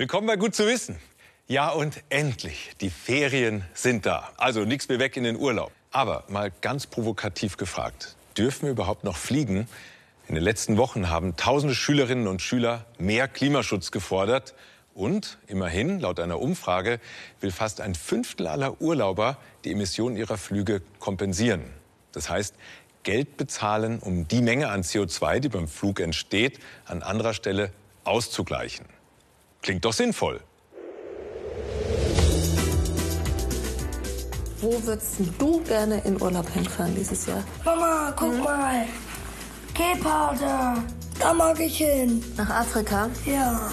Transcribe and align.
Willkommen 0.00 0.28
bei 0.28 0.36
Gut 0.36 0.54
zu 0.54 0.64
wissen. 0.64 0.96
Ja 1.48 1.70
und 1.70 2.04
endlich, 2.08 2.70
die 2.80 2.88
Ferien 2.88 3.64
sind 3.74 4.06
da. 4.06 4.30
Also 4.36 4.64
nichts 4.64 4.88
mehr 4.88 5.00
weg 5.00 5.16
in 5.16 5.24
den 5.24 5.34
Urlaub. 5.34 5.72
Aber 5.90 6.22
mal 6.28 6.52
ganz 6.60 6.86
provokativ 6.86 7.56
gefragt, 7.56 8.14
dürfen 8.36 8.66
wir 8.66 8.70
überhaupt 8.70 9.02
noch 9.02 9.16
fliegen? 9.16 9.66
In 10.28 10.36
den 10.36 10.44
letzten 10.44 10.76
Wochen 10.76 11.10
haben 11.10 11.36
tausende 11.36 11.74
Schülerinnen 11.74 12.28
und 12.28 12.42
Schüler 12.42 12.86
mehr 13.00 13.26
Klimaschutz 13.26 13.90
gefordert. 13.90 14.54
Und 14.94 15.36
immerhin, 15.48 15.98
laut 15.98 16.20
einer 16.20 16.38
Umfrage, 16.38 17.00
will 17.40 17.50
fast 17.50 17.80
ein 17.80 17.96
Fünftel 17.96 18.46
aller 18.46 18.80
Urlauber 18.80 19.36
die 19.64 19.72
Emissionen 19.72 20.16
ihrer 20.16 20.38
Flüge 20.38 20.80
kompensieren. 21.00 21.64
Das 22.12 22.30
heißt, 22.30 22.54
Geld 23.02 23.36
bezahlen, 23.36 23.98
um 23.98 24.28
die 24.28 24.42
Menge 24.42 24.68
an 24.68 24.82
CO2, 24.82 25.40
die 25.40 25.48
beim 25.48 25.66
Flug 25.66 25.98
entsteht, 25.98 26.60
an 26.84 27.02
anderer 27.02 27.34
Stelle 27.34 27.72
auszugleichen. 28.04 28.86
Klingt 29.62 29.84
doch 29.84 29.92
sinnvoll. 29.92 30.40
Wo 34.60 34.82
würdest 34.84 35.16
du 35.38 35.60
gerne 35.62 36.00
in 36.04 36.20
Urlaub 36.20 36.48
hinfahren 36.50 36.94
dieses 36.94 37.26
Jahr? 37.26 37.44
Mama, 37.64 38.12
guck 38.16 38.32
hm? 38.32 38.42
mal. 38.42 38.84
Gepard, 39.74 40.40
da 41.20 41.32
mag 41.32 41.60
ich 41.60 41.78
hin. 41.78 42.24
Nach 42.36 42.50
Afrika? 42.50 43.08
Ja. 43.24 43.70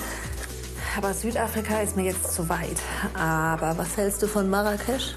Aber 0.95 1.13
Südafrika 1.13 1.81
ist 1.81 1.95
mir 1.95 2.03
jetzt 2.03 2.33
zu 2.33 2.47
weit. 2.47 2.77
Aber 3.16 3.77
was 3.77 3.97
hältst 3.97 4.22
du 4.22 4.27
von 4.27 4.49
Marrakesch? 4.49 5.16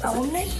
Warum 0.00 0.32
nicht? 0.32 0.56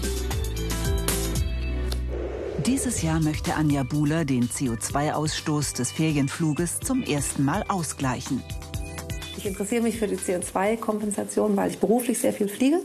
Dieses 2.67 3.03
Jahr 3.03 3.19
möchte 3.19 3.55
Anja 3.55 3.83
Buhler 3.83 4.25
den 4.25 4.49
CO2-Ausstoß 4.49 5.75
des 5.75 5.91
Ferienfluges 5.91 6.79
zum 6.79 7.03
ersten 7.03 7.45
Mal 7.45 7.65
ausgleichen. 7.67 8.41
Ich 9.37 9.47
interessiere 9.47 9.83
mich 9.83 9.99
für 9.99 10.07
die 10.07 10.17
CO2-Kompensation, 10.17 11.57
weil 11.57 11.71
ich 11.71 11.79
beruflich 11.79 12.21
sehr 12.21 12.33
viel 12.33 12.47
fliege. 12.47 12.79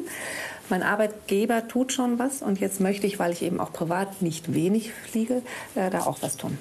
Mein 0.70 0.82
Arbeitgeber 0.82 1.68
tut 1.68 1.94
schon 1.94 2.18
was 2.18 2.42
und 2.42 2.60
jetzt 2.60 2.80
möchte 2.80 3.06
ich, 3.06 3.20
weil 3.20 3.32
ich 3.32 3.44
eben 3.44 3.60
auch 3.60 3.72
privat 3.72 4.24
nicht 4.24 4.52
wenig 4.52 4.92
fliege, 4.94 5.44
äh, 5.76 5.92
da 5.92 6.08
auch 6.08 6.24
was 6.24 6.38
tun. 6.38 6.58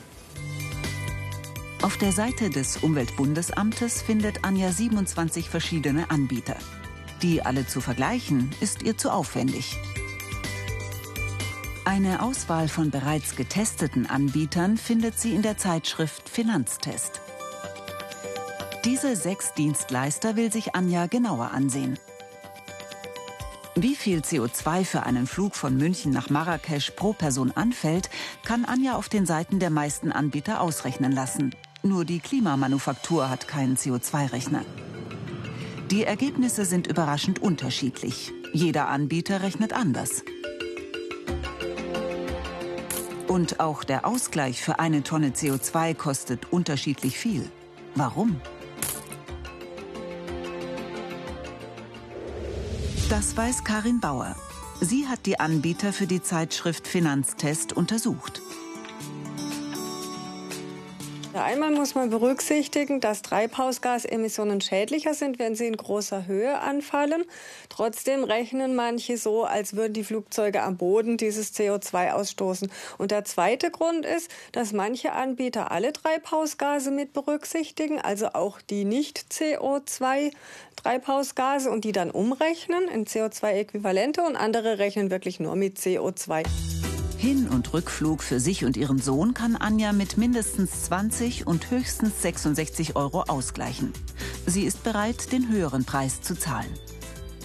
Auf 1.81 1.97
der 1.97 2.13
Seite 2.13 2.51
des 2.51 2.77
Umweltbundesamtes 2.79 4.03
findet 4.03 4.45
Anja 4.45 4.71
27 4.71 5.49
verschiedene 5.49 6.11
Anbieter. 6.11 6.57
Die 7.23 7.41
alle 7.41 7.67
zu 7.67 7.81
vergleichen, 7.81 8.51
ist 8.61 8.83
ihr 8.83 8.99
zu 8.99 9.11
aufwendig. 9.11 9.79
Eine 11.87 12.21
Auswahl 12.21 12.67
von 12.67 12.91
bereits 12.91 13.37
getesteten 13.37 14.07
Anbietern 14.07 14.77
findet 14.77 15.21
sie 15.21 15.37
in 15.37 15.43
der 15.43 15.57
Zeitschrift 15.57 16.29
Finanztest. 16.29 17.21
Diese 18.85 19.15
sechs 19.15 19.55
Dienstleister 19.55 20.35
will 20.35 20.51
sich 20.51 20.75
Anja 20.75 21.07
genauer 21.07 21.53
ansehen. 21.53 21.97
Wie 23.77 23.95
viel 23.95 24.19
CO2 24.19 24.85
für 24.85 25.05
einen 25.05 25.29
Flug 25.29 25.55
von 25.55 25.77
München 25.77 26.11
nach 26.11 26.29
Marrakesch 26.29 26.91
pro 26.91 27.13
Person 27.13 27.53
anfällt, 27.53 28.11
kann 28.45 28.65
Anja 28.65 28.97
auf 28.97 29.09
den 29.09 29.25
Seiten 29.25 29.61
der 29.61 29.71
meisten 29.71 30.11
Anbieter 30.11 30.63
ausrechnen 30.63 31.13
lassen. 31.13 31.55
Nur 31.85 32.05
die 32.05 32.19
Klimamanufaktur 32.19 33.31
hat 33.31 33.47
keinen 33.47 33.77
CO2-Rechner. 33.77 34.65
Die 35.93 36.03
Ergebnisse 36.03 36.65
sind 36.65 36.89
überraschend 36.89 37.41
unterschiedlich. 37.41 38.33
Jeder 38.53 38.89
Anbieter 38.89 39.43
rechnet 39.43 39.73
anders. 39.73 40.25
Und 43.37 43.61
auch 43.61 43.85
der 43.85 44.07
Ausgleich 44.07 44.63
für 44.63 44.79
eine 44.79 45.03
Tonne 45.03 45.29
CO2 45.29 45.95
kostet 45.95 46.51
unterschiedlich 46.55 47.19
viel. 47.19 47.51
Warum? 47.95 48.41
Das 53.11 53.37
weiß 53.37 53.63
Karin 53.63 54.01
Bauer. 54.01 54.37
Sie 54.81 55.07
hat 55.07 55.27
die 55.27 55.39
Anbieter 55.39 55.93
für 55.93 56.07
die 56.07 56.23
Zeitschrift 56.23 56.89
Finanztest 56.89 57.75
untersucht. 57.75 58.41
Einmal 61.37 61.71
muss 61.71 61.95
man 61.95 62.11
berücksichtigen, 62.11 63.01
dass 63.01 63.23
Treibhausgasemissionen 63.23 64.61
schädlicher 64.61 65.15
sind, 65.15 65.39
wenn 65.39 65.55
sie 65.55 65.67
in 65.67 65.77
großer 65.77 66.27
Höhe 66.27 66.59
anfallen. 66.59 67.25
Trotzdem 67.69 68.25
rechnen 68.25 68.75
manche 68.75 69.17
so, 69.19 69.45
als 69.45 69.77
würden 69.77 69.93
die 69.93 70.05
Flugzeuge 70.05 70.63
am 70.63 70.77
Boden 70.77 71.17
dieses 71.17 71.55
CO2 71.55 72.13
ausstoßen. 72.13 72.71
Und 72.99 73.11
der 73.11 73.25
zweite 73.25 73.71
Grund 73.71 74.07
ist, 74.07 74.31
dass 74.53 74.73
manche 74.73 75.13
Anbieter 75.13 75.71
alle 75.71 75.93
Treibhausgase 75.93 76.91
mit 76.91 77.13
berücksichtigen, 77.13 78.01
also 78.01 78.29
auch 78.33 78.61
die 78.61 78.85
nicht 78.85 79.27
CO2 79.31 80.33
Treibhausgase 80.77 81.71
und 81.71 81.85
die 81.85 81.93
dann 81.93 82.11
umrechnen 82.11 82.89
in 82.89 83.07
CO2-Äquivalente 83.07 84.21
und 84.23 84.37
andere 84.37 84.79
rechnen 84.79 85.11
wirklich 85.11 85.41
nur 85.41 85.57
mit 85.57 85.79
CO2. 85.79 86.45
Hin- 87.19 87.49
und 87.49 87.73
Rückflug 87.73 88.23
für 88.23 88.41
sich 88.41 88.67
und 88.67 88.77
ihren 88.77 88.99
Sohn 88.99 89.33
kann 89.33 89.57
Anja 89.57 89.93
mit 89.93 90.19
mindestens 90.19 90.83
20 90.85 91.47
und 91.47 91.71
höchstens 91.71 92.21
66 92.21 92.95
Euro 92.95 93.23
ausgleichen. 93.23 93.93
Sie 94.45 94.65
ist 94.65 94.85
bereit, 94.85 95.33
den 95.33 95.49
höheren 95.49 95.87
Preis 95.87 96.21
zu 96.21 96.39
zahlen. 96.39 96.69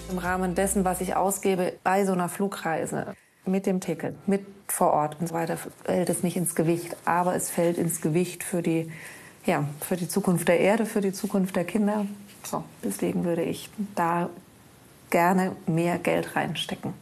Im 0.09 0.17
Rahmen 0.17 0.55
dessen, 0.55 0.83
was 0.83 0.99
ich 0.99 1.15
ausgebe 1.15 1.73
bei 1.83 2.05
so 2.05 2.11
einer 2.11 2.27
Flugreise, 2.27 3.15
mit 3.45 3.65
dem 3.65 3.79
Ticket, 3.79 4.15
mit 4.27 4.45
vor 4.67 4.91
Ort 4.91 5.17
und 5.21 5.27
so 5.27 5.33
weiter, 5.33 5.57
fällt 5.85 6.09
es 6.09 6.21
nicht 6.21 6.35
ins 6.35 6.53
Gewicht. 6.53 6.97
Aber 7.05 7.33
es 7.35 7.49
fällt 7.49 7.77
ins 7.77 8.01
Gewicht 8.01 8.43
für 8.43 8.61
die, 8.61 8.91
ja, 9.45 9.65
für 9.79 9.95
die 9.95 10.09
Zukunft 10.09 10.49
der 10.49 10.59
Erde, 10.59 10.85
für 10.85 11.01
die 11.01 11.13
Zukunft 11.13 11.55
der 11.55 11.63
Kinder. 11.63 12.05
So, 12.43 12.65
deswegen 12.83 13.23
würde 13.23 13.43
ich 13.43 13.69
da 13.95 14.29
gerne 15.09 15.55
mehr 15.65 15.97
Geld 15.97 16.35
reinstecken. 16.35 16.93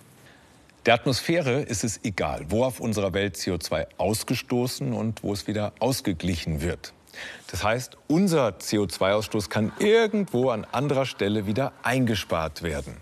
Der 0.85 0.93
Atmosphäre 0.93 1.61
ist 1.61 1.83
es 1.83 1.99
egal, 2.03 2.45
wo 2.49 2.63
auf 2.63 2.79
unserer 2.79 3.13
Welt 3.13 3.35
CO2 3.35 3.87
ausgestoßen 3.97 4.93
und 4.93 5.23
wo 5.23 5.33
es 5.33 5.45
wieder 5.45 5.73
ausgeglichen 5.79 6.61
wird. 6.61 6.93
Das 7.51 7.63
heißt, 7.63 7.97
unser 8.07 8.49
CO2-Ausstoß 8.49 9.49
kann 9.49 9.73
irgendwo 9.79 10.51
an 10.51 10.65
anderer 10.71 11.05
Stelle 11.05 11.45
wieder 11.45 11.73
eingespart 11.83 12.63
werden. 12.63 12.95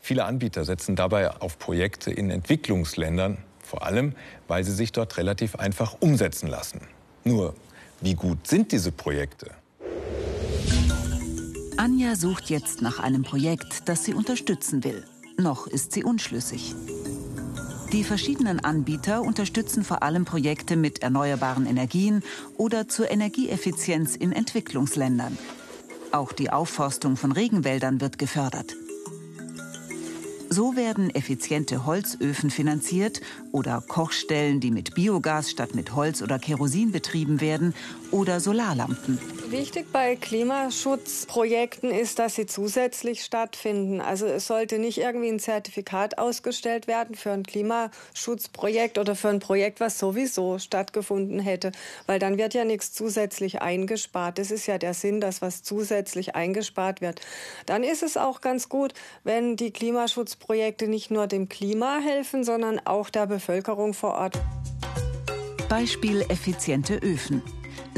Viele 0.00 0.24
Anbieter 0.24 0.64
setzen 0.64 0.96
dabei 0.96 1.30
auf 1.32 1.58
Projekte 1.58 2.12
in 2.12 2.30
Entwicklungsländern, 2.30 3.38
vor 3.62 3.84
allem 3.84 4.14
weil 4.48 4.64
sie 4.64 4.72
sich 4.72 4.92
dort 4.92 5.18
relativ 5.18 5.56
einfach 5.56 5.96
umsetzen 6.00 6.48
lassen. 6.48 6.80
Nur, 7.24 7.54
wie 8.00 8.14
gut 8.14 8.46
sind 8.46 8.72
diese 8.72 8.92
Projekte? 8.92 9.50
Anja 11.76 12.14
sucht 12.14 12.48
jetzt 12.48 12.80
nach 12.80 13.00
einem 13.00 13.22
Projekt, 13.22 13.88
das 13.88 14.04
sie 14.04 14.14
unterstützen 14.14 14.82
will. 14.82 15.04
Noch 15.38 15.66
ist 15.66 15.92
sie 15.92 16.02
unschlüssig. 16.02 16.74
Die 17.92 18.04
verschiedenen 18.04 18.60
Anbieter 18.60 19.22
unterstützen 19.22 19.84
vor 19.84 20.02
allem 20.02 20.24
Projekte 20.24 20.76
mit 20.76 21.02
erneuerbaren 21.02 21.66
Energien 21.66 22.22
oder 22.56 22.88
zur 22.88 23.10
Energieeffizienz 23.10 24.16
in 24.16 24.32
Entwicklungsländern. 24.32 25.36
Auch 26.10 26.32
die 26.32 26.50
Aufforstung 26.50 27.16
von 27.16 27.32
Regenwäldern 27.32 28.00
wird 28.00 28.18
gefördert. 28.18 28.74
So 30.48 30.76
werden 30.76 31.14
effiziente 31.14 31.86
Holzöfen 31.86 32.50
finanziert 32.50 33.20
oder 33.52 33.82
Kochstellen, 33.86 34.60
die 34.60 34.70
mit 34.70 34.94
Biogas 34.94 35.50
statt 35.50 35.74
mit 35.74 35.94
Holz 35.94 36.22
oder 36.22 36.38
Kerosin 36.38 36.92
betrieben 36.92 37.40
werden 37.40 37.74
oder 38.10 38.40
Solarlampen. 38.40 39.18
Wichtig 39.48 39.92
bei 39.92 40.16
Klimaschutzprojekten 40.16 41.92
ist, 41.92 42.18
dass 42.18 42.34
sie 42.34 42.46
zusätzlich 42.46 43.22
stattfinden. 43.22 44.00
Also 44.00 44.26
es 44.26 44.48
sollte 44.48 44.78
nicht 44.78 44.98
irgendwie 44.98 45.28
ein 45.28 45.38
Zertifikat 45.38 46.18
ausgestellt 46.18 46.88
werden 46.88 47.14
für 47.14 47.30
ein 47.30 47.44
Klimaschutzprojekt 47.44 48.98
oder 48.98 49.14
für 49.14 49.28
ein 49.28 49.38
Projekt, 49.38 49.78
was 49.78 50.00
sowieso 50.00 50.58
stattgefunden 50.58 51.38
hätte, 51.38 51.70
weil 52.06 52.18
dann 52.18 52.38
wird 52.38 52.54
ja 52.54 52.64
nichts 52.64 52.92
zusätzlich 52.92 53.62
eingespart. 53.62 54.38
Das 54.38 54.50
ist 54.50 54.66
ja 54.66 54.78
der 54.78 54.94
Sinn, 54.94 55.20
dass 55.20 55.42
was 55.42 55.62
zusätzlich 55.62 56.34
eingespart 56.34 57.00
wird. 57.00 57.20
Dann 57.66 57.84
ist 57.84 58.02
es 58.02 58.16
auch 58.16 58.40
ganz 58.40 58.68
gut, 58.68 58.94
wenn 59.22 59.54
die 59.54 59.70
Klimaschutzprojekte 59.70 60.88
nicht 60.88 61.12
nur 61.12 61.28
dem 61.28 61.48
Klima 61.48 61.98
helfen, 62.04 62.42
sondern 62.42 62.80
auch 62.84 63.10
der 63.10 63.26
Bevölkerung 63.26 63.94
vor 63.94 64.14
Ort. 64.14 64.38
Beispiel 65.68 66.22
effiziente 66.28 66.96
Öfen. 66.96 67.42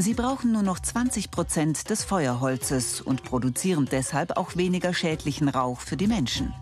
Sie 0.01 0.13
brauchen 0.13 0.53
nur 0.53 0.63
noch 0.63 0.79
20 0.79 1.29
Prozent 1.29 1.89
des 1.89 2.05
Feuerholzes 2.05 3.01
und 3.01 3.23
produzieren 3.23 3.85
deshalb 3.91 4.37
auch 4.37 4.55
weniger 4.55 4.93
schädlichen 4.93 5.49
Rauch 5.49 5.81
für 5.81 5.97
die 5.97 6.07
Menschen. 6.07 6.53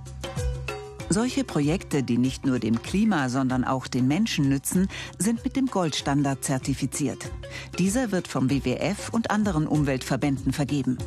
Solche 1.09 1.43
Projekte, 1.43 2.01
die 2.01 2.17
nicht 2.17 2.47
nur 2.47 2.57
dem 2.57 2.81
Klima, 2.81 3.29
sondern 3.29 3.63
auch 3.63 3.85
den 3.85 4.07
Menschen 4.07 4.49
nützen, 4.49 4.87
sind 5.19 5.43
mit 5.43 5.55
dem 5.55 5.67
Goldstandard 5.67 6.43
zertifiziert. 6.43 7.29
Dieser 7.77 8.11
wird 8.11 8.27
vom 8.27 8.49
WWF 8.49 9.09
und 9.13 9.29
anderen 9.29 9.67
Umweltverbänden 9.67 10.51
vergeben. 10.51 10.97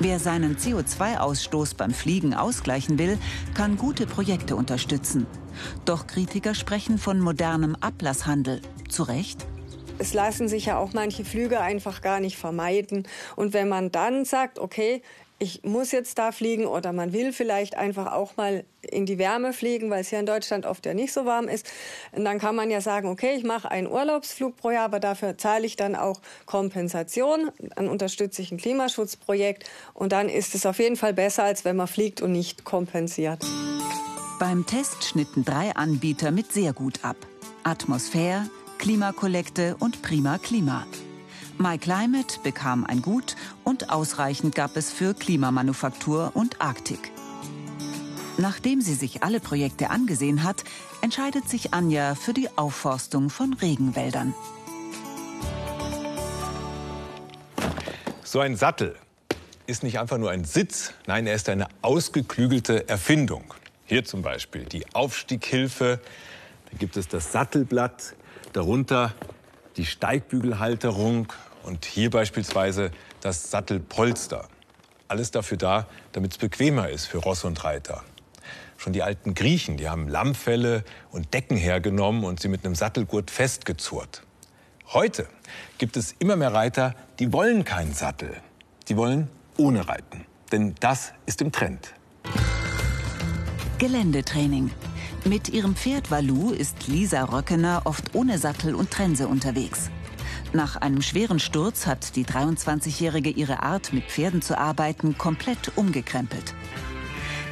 Wer 0.00 0.18
seinen 0.18 0.58
CO2-Ausstoß 0.58 1.76
beim 1.78 1.92
Fliegen 1.92 2.34
ausgleichen 2.34 2.98
will, 2.98 3.16
kann 3.54 3.78
gute 3.78 4.06
Projekte 4.06 4.54
unterstützen. 4.54 5.26
Doch 5.86 6.06
Kritiker 6.06 6.54
sprechen 6.54 6.98
von 6.98 7.20
modernem 7.20 7.74
Ablasshandel. 7.76 8.60
Zu 8.90 9.04
Recht? 9.04 9.46
Es 10.02 10.14
lassen 10.14 10.48
sich 10.48 10.66
ja 10.66 10.78
auch 10.78 10.92
manche 10.94 11.24
Flüge 11.24 11.60
einfach 11.60 12.02
gar 12.02 12.18
nicht 12.18 12.36
vermeiden. 12.36 13.06
Und 13.36 13.52
wenn 13.52 13.68
man 13.68 13.92
dann 13.92 14.24
sagt, 14.24 14.58
okay, 14.58 15.00
ich 15.38 15.62
muss 15.62 15.92
jetzt 15.92 16.18
da 16.18 16.32
fliegen 16.32 16.66
oder 16.66 16.92
man 16.92 17.12
will 17.12 17.32
vielleicht 17.32 17.76
einfach 17.76 18.12
auch 18.12 18.36
mal 18.36 18.64
in 18.80 19.06
die 19.06 19.18
Wärme 19.18 19.52
fliegen, 19.52 19.90
weil 19.90 20.00
es 20.00 20.08
hier 20.08 20.18
in 20.18 20.26
Deutschland 20.26 20.66
oft 20.66 20.86
ja 20.86 20.94
nicht 20.94 21.12
so 21.12 21.24
warm 21.24 21.46
ist. 21.46 21.68
Und 22.10 22.24
dann 22.24 22.40
kann 22.40 22.56
man 22.56 22.70
ja 22.70 22.80
sagen, 22.80 23.08
okay, 23.08 23.34
ich 23.36 23.44
mache 23.44 23.70
einen 23.70 23.86
Urlaubsflug 23.86 24.56
pro 24.56 24.70
Jahr, 24.70 24.84
aber 24.84 24.98
dafür 24.98 25.38
zahle 25.38 25.66
ich 25.66 25.76
dann 25.76 25.94
auch 25.94 26.20
Kompensation, 26.46 27.50
dann 27.76 27.88
unterstütze 27.88 28.42
ich 28.42 28.50
ein 28.50 28.58
Klimaschutzprojekt 28.58 29.68
und 29.94 30.12
dann 30.12 30.28
ist 30.28 30.56
es 30.56 30.66
auf 30.66 30.78
jeden 30.78 30.96
Fall 30.96 31.12
besser, 31.12 31.44
als 31.44 31.64
wenn 31.64 31.76
man 31.76 31.88
fliegt 31.88 32.22
und 32.22 32.32
nicht 32.32 32.64
kompensiert. 32.64 33.44
Beim 34.40 34.66
Test 34.66 35.04
schnitten 35.04 35.44
drei 35.44 35.74
Anbieter 35.76 36.32
mit 36.32 36.52
sehr 36.52 36.72
gut 36.72 37.04
ab. 37.04 37.16
Atmosphäre, 37.64 38.48
Klimakollekte 38.82 39.76
und 39.78 40.02
Prima 40.02 40.38
Klima. 40.38 40.84
MyClimate 41.56 42.40
bekam 42.42 42.84
ein 42.84 43.00
Gut 43.00 43.36
und 43.62 43.90
ausreichend 43.90 44.56
gab 44.56 44.76
es 44.76 44.90
für 44.90 45.14
Klimamanufaktur 45.14 46.32
und 46.34 46.60
Arktik. 46.60 47.12
Nachdem 48.38 48.80
sie 48.80 48.94
sich 48.94 49.22
alle 49.22 49.38
Projekte 49.38 49.90
angesehen 49.90 50.42
hat, 50.42 50.64
entscheidet 51.00 51.48
sich 51.48 51.72
Anja 51.72 52.16
für 52.16 52.32
die 52.32 52.48
Aufforstung 52.58 53.30
von 53.30 53.52
Regenwäldern. 53.52 54.34
So 58.24 58.40
ein 58.40 58.56
Sattel 58.56 58.96
ist 59.68 59.84
nicht 59.84 60.00
einfach 60.00 60.18
nur 60.18 60.32
ein 60.32 60.44
Sitz, 60.44 60.92
nein, 61.06 61.28
er 61.28 61.36
ist 61.36 61.48
eine 61.48 61.68
ausgeklügelte 61.82 62.88
Erfindung. 62.88 63.54
Hier 63.86 64.04
zum 64.04 64.22
Beispiel 64.22 64.64
die 64.64 64.92
Aufstieghilfe, 64.92 66.00
dann 66.68 66.78
gibt 66.80 66.96
es 66.96 67.06
das 67.06 67.30
Sattelblatt, 67.30 68.16
darunter 68.52 69.14
die 69.76 69.86
Steigbügelhalterung 69.86 71.32
und 71.62 71.84
hier 71.84 72.10
beispielsweise 72.10 72.90
das 73.20 73.50
Sattelpolster. 73.50 74.48
Alles 75.08 75.30
dafür 75.30 75.58
da, 75.58 75.86
damit 76.12 76.32
es 76.32 76.38
bequemer 76.38 76.88
ist 76.88 77.06
für 77.06 77.18
Ross 77.18 77.44
und 77.44 77.62
Reiter. 77.64 78.02
Schon 78.76 78.92
die 78.92 79.02
alten 79.02 79.34
Griechen, 79.34 79.76
die 79.76 79.88
haben 79.88 80.08
Lammfelle 80.08 80.84
und 81.10 81.34
Decken 81.34 81.56
hergenommen 81.56 82.24
und 82.24 82.40
sie 82.40 82.48
mit 82.48 82.64
einem 82.64 82.74
Sattelgurt 82.74 83.30
festgezurrt. 83.30 84.22
Heute 84.92 85.28
gibt 85.78 85.96
es 85.96 86.14
immer 86.18 86.36
mehr 86.36 86.52
Reiter, 86.52 86.94
die 87.18 87.32
wollen 87.32 87.64
keinen 87.64 87.94
Sattel. 87.94 88.36
Die 88.88 88.96
wollen 88.96 89.28
ohne 89.56 89.88
Reiten. 89.88 90.26
Denn 90.50 90.74
das 90.80 91.12
ist 91.26 91.40
im 91.40 91.52
Trend. 91.52 91.94
Geländetraining. 93.78 94.70
Mit 95.24 95.50
ihrem 95.50 95.76
Pferd 95.76 96.10
Valu 96.10 96.50
ist 96.50 96.88
Lisa 96.88 97.22
Röckener 97.22 97.82
oft 97.84 98.16
ohne 98.16 98.38
Sattel 98.38 98.74
und 98.74 98.90
Trense 98.90 99.28
unterwegs. 99.28 99.88
Nach 100.52 100.74
einem 100.74 101.00
schweren 101.00 101.38
Sturz 101.38 101.86
hat 101.86 102.16
die 102.16 102.24
23-Jährige 102.24 103.30
ihre 103.30 103.62
Art, 103.62 103.92
mit 103.92 104.10
Pferden 104.10 104.42
zu 104.42 104.58
arbeiten, 104.58 105.16
komplett 105.16 105.76
umgekrempelt. 105.76 106.54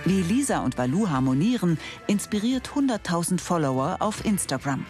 Wie 0.05 0.21
Lisa 0.21 0.59
und 0.65 0.79
Valu 0.79 1.11
harmonieren, 1.11 1.79
inspiriert 2.09 2.71
100.000 2.75 3.39
Follower 3.39 3.99
auf 4.01 4.25
Instagram. 4.25 4.85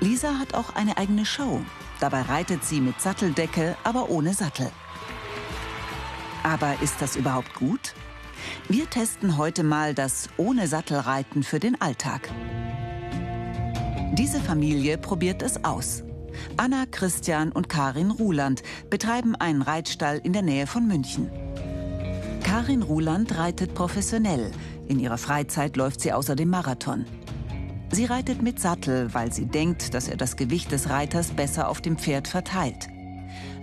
Lisa 0.00 0.38
hat 0.38 0.52
auch 0.52 0.74
eine 0.74 0.98
eigene 0.98 1.24
Show. 1.24 1.62
Dabei 2.00 2.20
reitet 2.20 2.64
sie 2.64 2.82
mit 2.82 3.00
Satteldecke, 3.00 3.78
aber 3.82 4.10
ohne 4.10 4.34
Sattel. 4.34 4.70
Aber 6.42 6.76
ist 6.82 7.00
das 7.00 7.16
überhaupt 7.16 7.54
gut? 7.54 7.94
Wir 8.68 8.88
testen 8.88 9.36
heute 9.36 9.62
mal 9.62 9.94
das 9.94 10.28
ohne 10.36 10.66
Sattelreiten 10.66 11.42
für 11.42 11.60
den 11.60 11.80
Alltag. 11.80 12.30
Diese 14.12 14.40
Familie 14.40 14.98
probiert 14.98 15.42
es 15.42 15.64
aus. 15.64 16.04
Anna, 16.56 16.86
Christian 16.90 17.52
und 17.52 17.68
Karin 17.68 18.10
Ruland 18.10 18.62
betreiben 18.90 19.34
einen 19.34 19.62
Reitstall 19.62 20.20
in 20.22 20.32
der 20.32 20.42
Nähe 20.42 20.66
von 20.66 20.86
München. 20.86 21.30
Karin 22.42 22.82
Ruland 22.82 23.36
reitet 23.36 23.74
professionell. 23.74 24.50
In 24.86 25.00
ihrer 25.00 25.18
Freizeit 25.18 25.76
läuft 25.76 26.00
sie 26.00 26.12
außerdem 26.12 26.48
Marathon. 26.48 27.06
Sie 27.90 28.04
reitet 28.04 28.42
mit 28.42 28.60
Sattel, 28.60 29.12
weil 29.14 29.32
sie 29.32 29.46
denkt, 29.46 29.94
dass 29.94 30.08
er 30.08 30.16
das 30.16 30.36
Gewicht 30.36 30.72
des 30.72 30.90
Reiters 30.90 31.32
besser 31.32 31.68
auf 31.68 31.80
dem 31.80 31.96
Pferd 31.96 32.28
verteilt. 32.28 32.88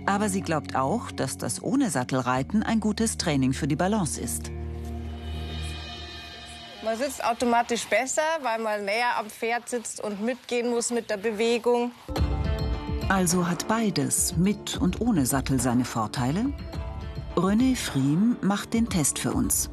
Aber 0.06 0.28
sie 0.28 0.40
glaubt 0.40 0.74
auch, 0.74 1.10
dass 1.10 1.38
das 1.38 1.62
ohne 1.62 1.90
Sattelreiten 1.90 2.62
ein 2.62 2.80
gutes 2.80 3.18
Training 3.18 3.52
für 3.52 3.68
die 3.68 3.76
Balance 3.76 4.20
ist. 4.20 4.50
Man 6.84 6.98
sitzt 6.98 7.24
automatisch 7.24 7.86
besser, 7.86 8.22
weil 8.42 8.58
man 8.58 8.84
näher 8.84 9.16
am 9.16 9.30
Pferd 9.30 9.68
sitzt 9.68 10.02
und 10.02 10.20
mitgehen 10.20 10.68
muss 10.68 10.90
mit 10.90 11.10
der 11.10 11.16
Bewegung. 11.16 11.92
Also 13.08 13.48
hat 13.48 13.68
beides, 13.68 14.36
mit 14.36 14.78
und 14.78 15.00
ohne 15.00 15.24
Sattel, 15.24 15.60
seine 15.60 15.84
Vorteile? 15.84 16.52
René 17.36 17.76
Friem 17.76 18.36
macht 18.40 18.74
den 18.74 18.88
Test 18.88 19.20
für 19.20 19.32
uns. 19.32 19.70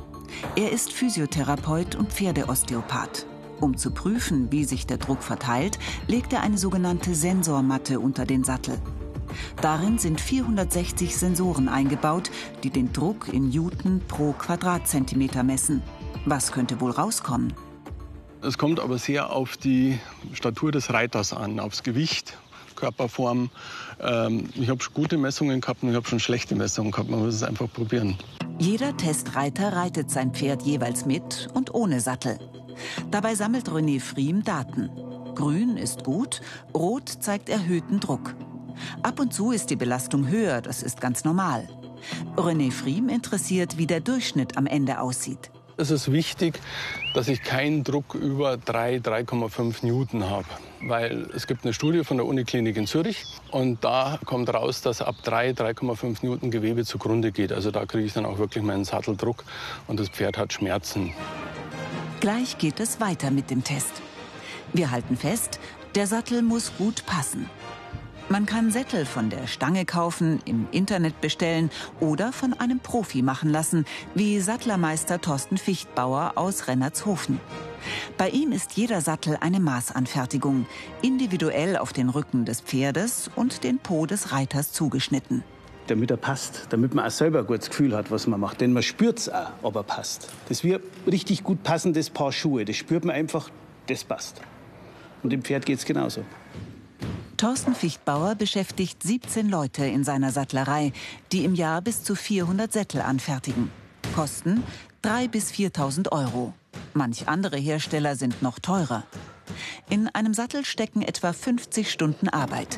Er 0.56 0.71
ist 0.71 0.94
Physiotherapeut 0.94 1.95
und 1.95 2.13
Pferdeosteopath. 2.13 3.25
Um 3.59 3.75
zu 3.75 3.89
prüfen, 3.89 4.51
wie 4.51 4.63
sich 4.63 4.85
der 4.85 4.97
Druck 4.97 5.23
verteilt, 5.23 5.79
legt 6.07 6.31
er 6.31 6.41
eine 6.41 6.59
sogenannte 6.59 7.15
Sensormatte 7.15 8.00
unter 8.00 8.25
den 8.25 8.44
Sattel. 8.44 8.77
Darin 9.62 9.97
sind 9.97 10.21
460 10.21 11.17
Sensoren 11.17 11.69
eingebaut, 11.69 12.29
die 12.63 12.69
den 12.69 12.94
Druck 12.94 13.29
in 13.33 13.50
Newton 13.50 14.01
pro 14.07 14.33
Quadratzentimeter 14.33 15.44
messen. 15.44 15.81
Was 16.25 16.51
könnte 16.51 16.80
wohl 16.81 16.92
rauskommen? 16.92 17.54
Es 18.42 18.57
kommt 18.57 18.80
aber 18.80 18.98
sehr 18.98 19.31
auf 19.31 19.57
die 19.57 20.00
Statur 20.33 20.71
des 20.71 20.94
Reiters 20.94 21.33
an, 21.33 21.60
aufs 21.60 21.83
Gewicht, 21.83 22.38
Körperform. 22.75 23.50
Ähm, 24.00 24.50
ich 24.56 24.69
habe 24.69 24.81
schon 24.81 24.94
gute 24.94 25.18
Messungen 25.18 25.62
gehabt 25.62 25.83
und 25.83 25.89
ich 25.89 25.95
habe 25.95 26.07
schon 26.07 26.19
schlechte 26.19 26.56
Messungen 26.56 26.92
gehabt. 26.92 27.10
Man 27.10 27.19
muss 27.19 27.36
es 27.36 27.44
einfach 27.44 27.71
probieren. 27.71 28.18
Jeder 28.57 28.95
Testreiter 28.95 29.74
reitet 29.74 30.10
sein 30.10 30.33
Pferd 30.33 30.63
jeweils 30.63 31.06
mit 31.06 31.50
und 31.54 31.74
ohne 31.74 32.00
Sattel. 32.00 32.39
Dabei 33.12 33.36
sammelt 33.36 33.69
René 33.69 34.00
Friem 34.00 34.44
Daten. 34.44 34.89
Grün 35.36 35.77
ist 35.77 36.04
gut, 36.04 36.42
rot 36.74 37.10
zeigt 37.10 37.50
erhöhten 37.50 38.00
Druck. 38.00 38.36
Ab 39.04 39.19
und 39.19 39.33
zu 39.33 39.51
ist 39.51 39.69
die 39.69 39.75
Belastung 39.75 40.27
höher, 40.27 40.62
das 40.62 40.83
ist 40.83 41.01
ganz 41.01 41.24
normal. 41.24 41.68
René 42.38 42.72
Friem 42.72 43.10
interessiert, 43.10 43.77
wie 43.77 43.88
der 43.88 44.00
Durchschnitt 44.00 44.57
am 44.57 44.65
Ende 44.65 45.01
aussieht 45.01 45.51
ist 45.79 45.89
es 45.89 46.11
wichtig, 46.11 46.59
dass 47.13 47.27
ich 47.27 47.41
keinen 47.41 47.83
Druck 47.83 48.13
über 48.13 48.57
3, 48.57 48.97
3,5 48.97 49.85
Newton 49.85 50.29
habe. 50.29 50.45
Weil 50.81 51.27
es 51.35 51.48
gibt 51.48 51.63
eine 51.63 51.74
Studie 51.74 52.03
von 52.03 52.17
der 52.17 52.25
Uniklinik 52.25 52.77
in 52.77 52.86
Zürich 52.86 53.25
und 53.51 53.83
da 53.83 54.19
kommt 54.25 54.53
raus, 54.53 54.81
dass 54.81 55.01
ab 55.01 55.15
3, 55.24 55.51
3,5 55.51 56.25
Newton 56.25 56.51
Gewebe 56.51 56.86
zugrunde 56.86 57.31
geht. 57.31 57.51
Also 57.51 57.71
da 57.71 57.86
kriege 57.86 58.05
ich 58.05 58.13
dann 58.13 58.25
auch 58.25 58.38
wirklich 58.38 58.63
meinen 58.63 58.86
Satteldruck 58.86 59.43
und 59.88 60.00
das 60.00 60.09
Pferd 60.09 60.38
hat 60.38 60.53
Schmerzen. 60.53 61.13
Gleich 62.19 62.57
geht 62.57 62.79
es 62.79 63.00
weiter 63.00 63.31
mit 63.31 63.50
dem 63.50 63.63
Test. 63.63 63.93
Wir 64.74 64.91
halten 64.91 65.17
fest, 65.17 65.59
der 65.95 66.05
Sattel 66.05 66.41
muss 66.41 66.71
gut 66.77 67.05
passen. 67.05 67.50
Man 68.31 68.45
kann 68.45 68.69
Sättel 68.69 69.07
von 69.07 69.31
der 69.31 69.48
Stange 69.48 69.86
kaufen, 69.86 70.39
im 70.45 70.67
Internet 70.69 71.19
bestellen 71.19 71.71
oder 72.00 72.31
von 72.31 72.53
einem 72.53 72.79
Profi 72.79 73.24
machen 73.24 73.50
lassen, 73.50 73.86
wie 74.13 74.39
Sattlermeister 74.39 75.19
Thorsten 75.19 75.57
Fichtbauer 75.57 76.33
aus 76.36 76.67
Rennertshofen. 76.67 77.39
Bei 78.19 78.29
ihm 78.29 78.51
ist 78.51 78.74
jeder 78.74 79.01
Sattel 79.01 79.36
eine 79.41 79.59
Maßanfertigung, 79.59 80.67
individuell 81.01 81.75
auf 81.75 81.91
den 81.91 82.09
Rücken 82.09 82.45
des 82.45 82.62
Pferdes 82.62 83.31
und 83.36 83.63
den 83.63 83.79
Po 83.79 84.05
des 84.05 84.31
Reiters 84.31 84.74
zugeschnitten. 84.74 85.43
Damit 85.88 86.12
er 86.12 86.17
passt, 86.17 86.67
damit 86.69 86.93
man 86.93 87.07
auch 87.07 87.12
selber 87.12 87.39
ein 87.39 87.48
gutes 87.48 87.71
Gefühl 87.71 87.98
hat, 87.98 88.12
was 88.12 88.27
man 88.27 88.39
macht. 88.39 88.62
Denn 88.62 88.74
man 88.74 88.83
spürt 88.83 89.17
es 89.17 89.29
auch, 89.29 89.50
ob 89.63 89.75
er 89.75 89.81
passt. 89.81 90.29
Das 90.50 90.63
wie 90.63 90.77
richtig 91.07 91.43
gut 91.43 91.63
passendes 91.63 92.12
Paar 92.12 92.31
Schuhe. 92.31 92.63
Das 92.63 92.75
spürt 92.75 93.05
man 93.05 93.15
einfach, 93.15 93.50
das 93.88 94.03
passt. 94.03 94.39
Und 95.24 95.31
dem 95.31 95.41
Pferd 95.41 95.65
geht 95.65 95.79
es 95.79 95.86
genauso. 95.86 96.24
Thorsten 97.39 97.74
Fichtbauer 97.74 98.36
beschäftigt 98.36 99.01
17 99.01 99.48
Leute 99.48 99.86
in 99.86 100.03
seiner 100.03 100.34
Sattlerei, 100.34 100.91
die 101.31 101.46
im 101.46 101.55
Jahr 101.55 101.81
bis 101.81 102.03
zu 102.03 102.13
400 102.13 102.74
Sättel 102.74 103.00
anfertigen. 103.00 103.72
Kosten 104.13 104.62
3.000 105.05 105.27
bis 105.29 105.51
4.000 105.51 106.12
Euro. 106.12 106.53
Manch 106.93 107.29
andere 107.29 107.55
Hersteller 107.55 108.17
sind 108.17 108.41
noch 108.41 108.60
teurer. 108.60 109.03
In 109.89 110.10
einem 110.10 110.34
Sattel 110.34 110.65
stecken 110.65 111.01
etwa 111.01 111.31
50 111.31 111.89
Stunden 111.89 112.27
Arbeit. 112.27 112.75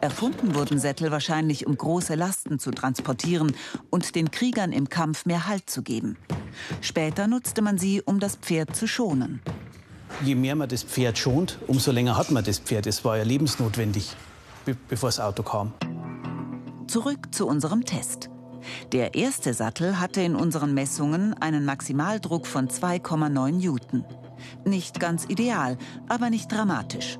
Erfunden 0.00 0.54
wurden 0.54 0.78
Sättel 0.78 1.10
wahrscheinlich, 1.10 1.66
um 1.66 1.76
große 1.76 2.14
Lasten 2.14 2.58
zu 2.58 2.70
transportieren 2.70 3.54
und 3.90 4.14
den 4.14 4.30
Kriegern 4.30 4.72
im 4.72 4.88
Kampf 4.88 5.26
mehr 5.26 5.46
Halt 5.46 5.68
zu 5.68 5.82
geben. 5.82 6.16
Später 6.80 7.26
nutzte 7.26 7.60
man 7.60 7.76
sie, 7.76 8.00
um 8.00 8.18
das 8.18 8.36
Pferd 8.36 8.74
zu 8.74 8.86
schonen 8.86 9.42
je 10.22 10.34
mehr 10.34 10.56
man 10.56 10.68
das 10.68 10.82
Pferd 10.82 11.18
schont, 11.18 11.58
umso 11.66 11.90
länger 11.90 12.16
hat 12.16 12.30
man 12.30 12.44
das 12.44 12.58
Pferd. 12.58 12.86
Es 12.86 13.04
war 13.04 13.16
ja 13.16 13.24
lebensnotwendig, 13.24 14.16
bevor 14.88 15.08
das 15.08 15.20
Auto 15.20 15.42
kam. 15.42 15.72
Zurück 16.86 17.34
zu 17.34 17.46
unserem 17.46 17.84
Test. 17.84 18.30
Der 18.92 19.14
erste 19.14 19.52
Sattel 19.52 20.00
hatte 20.00 20.22
in 20.22 20.36
unseren 20.36 20.74
Messungen 20.74 21.34
einen 21.34 21.64
Maximaldruck 21.64 22.46
von 22.46 22.68
2,9 22.68 23.52
Newton. 23.52 24.04
Nicht 24.64 25.00
ganz 25.00 25.24
ideal, 25.28 25.76
aber 26.08 26.30
nicht 26.30 26.50
dramatisch. 26.50 27.18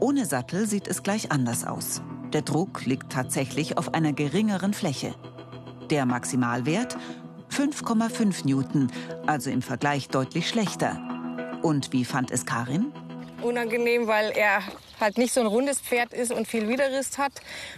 Ohne 0.00 0.26
Sattel 0.26 0.66
sieht 0.66 0.88
es 0.88 1.02
gleich 1.02 1.32
anders 1.32 1.64
aus. 1.64 2.02
Der 2.32 2.42
Druck 2.42 2.84
liegt 2.84 3.12
tatsächlich 3.12 3.78
auf 3.78 3.94
einer 3.94 4.12
geringeren 4.12 4.74
Fläche. 4.74 5.14
Der 5.90 6.06
Maximalwert 6.06 6.96
5,5 7.50 8.46
Newton, 8.46 8.90
also 9.26 9.50
im 9.50 9.62
Vergleich 9.62 10.08
deutlich 10.08 10.48
schlechter. 10.48 11.03
Und 11.64 11.94
wie 11.94 12.04
fand 12.04 12.30
es 12.30 12.44
Karin? 12.44 12.92
Unangenehm, 13.40 14.06
weil 14.06 14.32
er 14.32 14.62
halt 15.00 15.16
nicht 15.16 15.32
so 15.32 15.40
ein 15.40 15.46
rundes 15.46 15.80
Pferd 15.80 16.12
ist 16.12 16.30
und 16.30 16.46
viel 16.46 16.68
Widerrist 16.68 17.16
hat. 17.16 17.32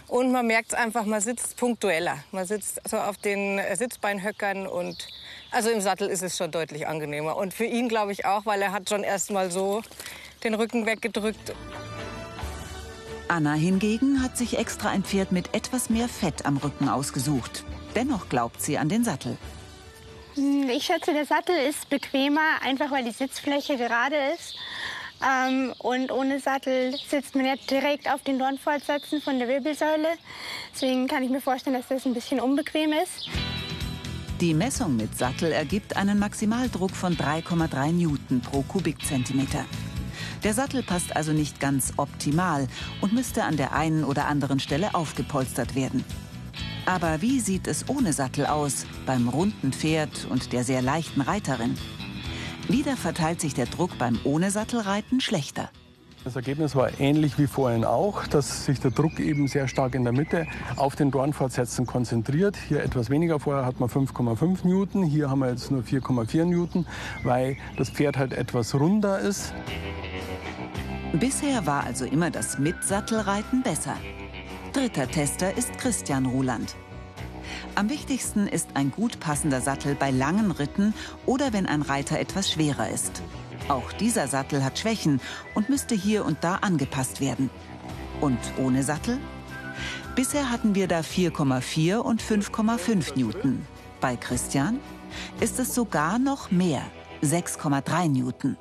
Und 0.07 0.33
man 0.33 0.45
merkt 0.45 0.73
es 0.73 0.77
einfach, 0.77 1.05
man 1.05 1.21
sitzt 1.21 1.55
punktueller. 1.55 2.17
Man 2.33 2.45
sitzt 2.45 2.81
so 2.85 2.97
auf 2.97 3.15
den 3.15 3.61
Sitzbeinhöckern 3.75 4.67
und 4.67 5.07
also 5.51 5.69
im 5.69 5.79
Sattel 5.79 6.09
ist 6.09 6.21
es 6.21 6.35
schon 6.35 6.51
deutlich 6.51 6.85
angenehmer. 6.85 7.37
Und 7.37 7.53
für 7.53 7.63
ihn 7.63 7.87
glaube 7.87 8.11
ich 8.11 8.25
auch, 8.25 8.45
weil 8.45 8.61
er 8.61 8.73
hat 8.73 8.89
schon 8.89 9.03
erst 9.03 9.31
mal 9.31 9.51
so 9.51 9.81
den 10.43 10.53
Rücken 10.53 10.85
weggedrückt. 10.85 11.53
Anna 13.29 13.53
hingegen 13.53 14.21
hat 14.21 14.37
sich 14.37 14.57
extra 14.57 14.89
ein 14.89 15.05
Pferd 15.05 15.31
mit 15.31 15.55
etwas 15.55 15.89
mehr 15.89 16.09
Fett 16.09 16.45
am 16.45 16.57
Rücken 16.57 16.89
ausgesucht. 16.89 17.63
Dennoch 17.95 18.27
glaubt 18.27 18.61
sie 18.61 18.77
an 18.77 18.89
den 18.89 19.05
Sattel. 19.05 19.37
Hm, 20.37 20.69
ich 20.69 20.85
schätze, 20.85 21.13
der 21.13 21.25
Sattel 21.25 21.55
ist 21.67 21.89
bequemer, 21.89 22.61
einfach 22.63 22.91
weil 22.91 23.03
die 23.03 23.11
Sitzfläche 23.11 23.75
gerade 23.75 24.15
ist. 24.35 24.55
Ähm, 25.19 25.73
und 25.79 26.11
ohne 26.11 26.39
Sattel 26.39 26.95
sitzt 27.09 27.35
man 27.35 27.45
ja 27.45 27.55
direkt 27.69 28.07
auf 28.07 28.21
den 28.21 28.37
Dornfortsätzen 28.37 29.19
von 29.19 29.39
der 29.39 29.47
Wirbelsäule. 29.47 30.09
Deswegen 30.71 31.07
kann 31.07 31.23
ich 31.23 31.31
mir 31.31 31.41
vorstellen, 31.41 31.75
dass 31.75 31.87
das 31.87 32.05
ein 32.05 32.13
bisschen 32.13 32.39
unbequem 32.39 32.93
ist. 32.93 33.27
Die 34.39 34.53
Messung 34.53 34.95
mit 34.95 35.17
Sattel 35.17 35.51
ergibt 35.51 35.97
einen 35.97 36.19
Maximaldruck 36.19 36.91
von 36.91 37.17
3,3 37.17 37.93
Newton 37.93 38.41
pro 38.41 38.61
Kubikzentimeter. 38.61 39.65
Der 40.43 40.53
Sattel 40.53 40.83
passt 40.83 41.15
also 41.15 41.31
nicht 41.31 41.59
ganz 41.59 41.93
optimal 41.97 42.67
und 43.01 43.11
müsste 43.11 43.43
an 43.43 43.57
der 43.57 43.73
einen 43.73 44.03
oder 44.03 44.27
anderen 44.27 44.59
Stelle 44.59 44.93
aufgepolstert 44.93 45.73
werden. 45.73 46.05
Aber 46.87 47.21
wie 47.21 47.41
sieht 47.41 47.67
es 47.67 47.89
ohne 47.89 48.13
Sattel 48.13 48.45
aus, 48.45 48.85
beim 49.05 49.27
runden 49.27 49.73
Pferd 49.73 50.25
und 50.29 50.53
der 50.53 50.63
sehr 50.63 50.81
leichten 50.81 51.19
Reiterin? 51.19 51.77
Wieder 52.69 52.95
verteilt 52.95 53.41
sich 53.41 53.53
der 53.53 53.65
Druck 53.65 53.97
beim 53.97 54.17
ohne 54.23 54.51
Sattelreiten 54.51 55.19
schlechter. 55.19 55.69
Das 56.23 56.37
Ergebnis 56.37 56.75
war 56.75 56.97
ähnlich 56.97 57.37
wie 57.37 57.47
vorhin 57.47 57.83
auch, 57.83 58.25
dass 58.27 58.63
sich 58.63 58.79
der 58.79 58.91
Druck 58.91 59.19
eben 59.19 59.49
sehr 59.49 59.67
stark 59.67 59.95
in 59.95 60.05
der 60.05 60.13
Mitte 60.13 60.47
auf 60.77 60.95
den 60.95 61.11
Dornfortsätzen 61.11 61.85
konzentriert. 61.85 62.55
Hier 62.69 62.81
etwas 62.81 63.09
weniger, 63.09 63.41
vorher 63.41 63.65
hat 63.65 63.81
man 63.81 63.89
5,5 63.89 64.65
Newton, 64.65 65.03
hier 65.03 65.29
haben 65.29 65.39
wir 65.39 65.49
jetzt 65.49 65.69
nur 65.71 65.81
4,4 65.81 66.45
Newton, 66.45 66.87
weil 67.23 67.57
das 67.75 67.89
Pferd 67.89 68.17
halt 68.17 68.31
etwas 68.31 68.73
runder 68.73 69.19
ist. 69.19 69.53
Bisher 71.13 71.65
war 71.65 71.85
also 71.85 72.03
immer 72.03 72.29
das 72.29 72.59
Mitsattelreiten 72.59 73.63
besser. 73.63 73.95
Dritter 74.73 75.07
Tester 75.07 75.57
ist 75.57 75.77
Christian 75.77 76.25
Ruland. 76.25 76.75
Am 77.75 77.89
wichtigsten 77.89 78.45
ist 78.45 78.69
ein 78.73 78.91
gut 78.91 79.19
passender 79.21 79.61
Sattel 79.61 79.95
bei 79.95 80.11
langen 80.11 80.51
Ritten 80.51 80.93
oder 81.25 81.53
wenn 81.53 81.65
ein 81.65 81.81
Reiter 81.81 82.19
etwas 82.19 82.51
schwerer 82.51 82.89
ist. 82.89 83.21
Auch 83.69 83.93
dieser 83.93 84.27
Sattel 84.27 84.63
hat 84.63 84.79
Schwächen 84.79 85.21
und 85.55 85.69
müsste 85.69 85.95
hier 85.95 86.25
und 86.25 86.43
da 86.43 86.55
angepasst 86.55 87.21
werden. 87.21 87.49
Und 88.19 88.39
ohne 88.57 88.83
Sattel? 88.83 89.17
Bisher 90.15 90.51
hatten 90.51 90.75
wir 90.75 90.87
da 90.89 90.99
4,4 90.99 91.97
und 91.97 92.21
5,5 92.21 93.17
Newton. 93.17 93.65
Bei 94.01 94.17
Christian 94.17 94.79
ist 95.39 95.57
es 95.57 95.73
sogar 95.73 96.19
noch 96.19 96.51
mehr, 96.51 96.81
6,3 97.23 98.09
Newton. 98.09 98.57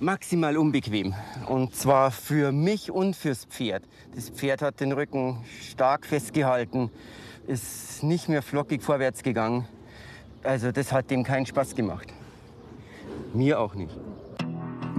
Maximal 0.00 0.56
unbequem. 0.56 1.14
Und 1.46 1.76
zwar 1.76 2.10
für 2.10 2.52
mich 2.52 2.90
und 2.90 3.14
fürs 3.14 3.44
Pferd. 3.44 3.84
Das 4.14 4.30
Pferd 4.30 4.62
hat 4.62 4.80
den 4.80 4.92
Rücken 4.92 5.44
stark 5.60 6.06
festgehalten 6.06 6.90
ist 7.46 8.02
nicht 8.02 8.28
mehr 8.28 8.42
flockig 8.42 8.82
vorwärts 8.82 9.22
gegangen. 9.22 9.66
Also 10.42 10.72
das 10.72 10.92
hat 10.92 11.10
dem 11.10 11.24
keinen 11.24 11.46
Spaß 11.46 11.74
gemacht. 11.74 12.08
Mir 13.34 13.60
auch 13.60 13.74
nicht. 13.74 13.94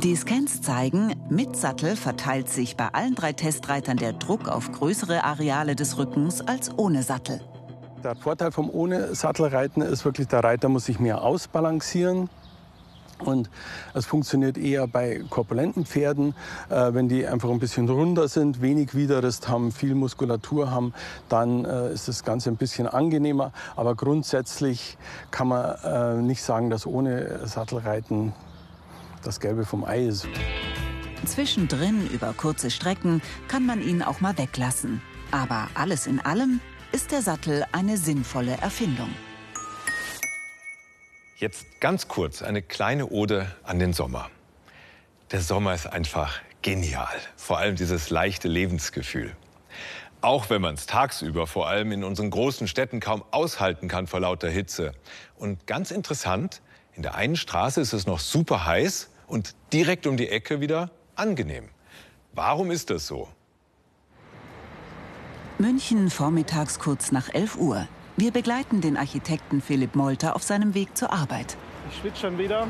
Die 0.03 0.15
Scans 0.15 0.61
zeigen, 0.61 1.13
mit 1.29 1.55
Sattel 1.55 1.95
verteilt 1.95 2.49
sich 2.49 2.75
bei 2.75 2.87
allen 2.89 3.15
drei 3.15 3.33
Testreitern 3.33 3.97
der 3.97 4.13
Druck 4.13 4.47
auf 4.47 4.71
größere 4.71 5.23
Areale 5.23 5.75
des 5.75 5.97
Rückens 5.97 6.41
als 6.41 6.77
ohne 6.77 7.03
Sattel. 7.03 7.41
Der 8.03 8.15
Vorteil 8.15 8.51
vom 8.51 8.69
ohne 8.69 9.13
Sattelreiten 9.13 9.81
ist 9.81 10.05
wirklich, 10.05 10.27
der 10.27 10.43
Reiter 10.43 10.69
muss 10.69 10.85
sich 10.85 10.99
mehr 10.99 11.21
ausbalancieren. 11.21 12.29
Und 13.21 13.49
es 13.93 14.05
funktioniert 14.05 14.57
eher 14.57 14.87
bei 14.87 15.21
korpulenten 15.29 15.85
Pferden, 15.85 16.33
äh, 16.69 16.93
wenn 16.93 17.07
die 17.07 17.25
einfach 17.25 17.49
ein 17.49 17.59
bisschen 17.59 17.89
runder 17.89 18.27
sind, 18.27 18.61
wenig 18.61 18.95
Widerrist 18.95 19.47
haben, 19.47 19.71
viel 19.71 19.95
Muskulatur 19.95 20.71
haben, 20.71 20.93
dann 21.29 21.65
äh, 21.65 21.93
ist 21.93 22.07
das 22.07 22.23
Ganze 22.23 22.49
ein 22.49 22.57
bisschen 22.57 22.87
angenehmer. 22.87 23.51
Aber 23.75 23.95
grundsätzlich 23.95 24.97
kann 25.31 25.47
man 25.47 25.75
äh, 25.83 26.21
nicht 26.21 26.43
sagen, 26.43 26.69
dass 26.69 26.85
ohne 26.85 27.47
Sattelreiten 27.47 28.33
das 29.23 29.39
Gelbe 29.39 29.65
vom 29.65 29.83
Ei 29.83 30.05
ist. 30.05 30.27
Zwischendrin 31.25 32.07
über 32.07 32.33
kurze 32.33 32.71
Strecken 32.71 33.21
kann 33.47 33.65
man 33.65 33.81
ihn 33.81 34.01
auch 34.01 34.21
mal 34.21 34.37
weglassen. 34.37 35.01
Aber 35.31 35.67
alles 35.75 36.07
in 36.07 36.19
allem 36.19 36.59
ist 36.91 37.11
der 37.11 37.21
Sattel 37.21 37.63
eine 37.71 37.97
sinnvolle 37.97 38.57
Erfindung. 38.57 39.09
Jetzt 41.41 41.65
ganz 41.79 42.07
kurz 42.07 42.43
eine 42.43 42.61
kleine 42.61 43.07
Ode 43.07 43.51
an 43.63 43.79
den 43.79 43.93
Sommer. 43.93 44.29
Der 45.31 45.41
Sommer 45.41 45.73
ist 45.73 45.87
einfach 45.87 46.39
genial. 46.61 47.17
Vor 47.35 47.57
allem 47.57 47.75
dieses 47.75 48.11
leichte 48.11 48.47
Lebensgefühl. 48.47 49.35
Auch 50.21 50.51
wenn 50.51 50.61
man 50.61 50.75
es 50.75 50.85
tagsüber 50.85 51.47
vor 51.47 51.67
allem 51.67 51.93
in 51.93 52.03
unseren 52.03 52.29
großen 52.29 52.67
Städten 52.67 52.99
kaum 52.99 53.23
aushalten 53.31 53.87
kann 53.87 54.05
vor 54.05 54.19
lauter 54.19 54.51
Hitze. 54.51 54.91
Und 55.35 55.65
ganz 55.65 55.89
interessant, 55.89 56.61
in 56.93 57.01
der 57.01 57.15
einen 57.15 57.35
Straße 57.35 57.81
ist 57.81 57.93
es 57.93 58.05
noch 58.05 58.19
super 58.19 58.67
heiß 58.67 59.09
und 59.25 59.55
direkt 59.73 60.05
um 60.05 60.17
die 60.17 60.29
Ecke 60.29 60.61
wieder 60.61 60.91
angenehm. 61.15 61.69
Warum 62.33 62.69
ist 62.69 62.91
das 62.91 63.07
so? 63.07 63.27
München 65.57 66.11
vormittags 66.11 66.77
kurz 66.77 67.11
nach 67.11 67.33
11 67.33 67.55
Uhr. 67.55 67.87
Wir 68.17 68.31
begleiten 68.31 68.81
den 68.81 68.97
Architekten 68.97 69.61
Philipp 69.61 69.95
Molter 69.95 70.35
auf 70.35 70.43
seinem 70.43 70.73
Weg 70.73 70.97
zur 70.97 71.13
Arbeit. 71.13 71.57
Ich 71.89 71.97
schwitze 71.99 72.21
schon 72.21 72.37
wieder. 72.37 72.67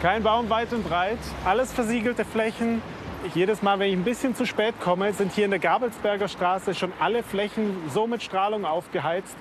Kein 0.00 0.22
Baum 0.22 0.48
weit 0.48 0.72
und 0.72 0.82
breit, 0.82 1.18
alles 1.44 1.72
versiegelte 1.72 2.24
Flächen. 2.24 2.80
Ich, 3.26 3.34
jedes 3.34 3.60
Mal, 3.60 3.78
wenn 3.78 3.90
ich 3.90 3.96
ein 3.96 4.04
bisschen 4.04 4.34
zu 4.34 4.46
spät 4.46 4.74
komme, 4.80 5.12
sind 5.12 5.32
hier 5.32 5.44
in 5.44 5.50
der 5.50 5.60
Gabelsberger 5.60 6.26
Straße 6.26 6.74
schon 6.74 6.92
alle 7.00 7.22
Flächen 7.22 7.76
so 7.92 8.06
mit 8.06 8.22
Strahlung 8.22 8.64
aufgeheizt, 8.64 9.36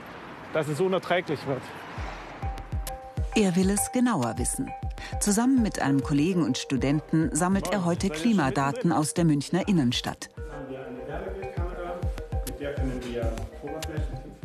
dass 0.52 0.68
es 0.68 0.82
unerträglich 0.82 1.40
wird. 1.48 1.62
Er 3.36 3.56
will 3.56 3.70
es 3.70 3.92
genauer 3.94 4.38
wissen. 4.38 4.70
Zusammen 5.22 5.62
mit 5.62 5.82
einem 5.82 6.04
Kollegen 6.04 6.44
und 6.44 6.58
Studenten 6.58 7.34
sammelt 7.34 7.72
er 7.72 7.86
heute 7.86 8.10
Klimadaten 8.10 8.92
aus 8.92 9.14
der 9.14 9.24
Münchner 9.24 9.66
Innenstadt. 9.70 10.30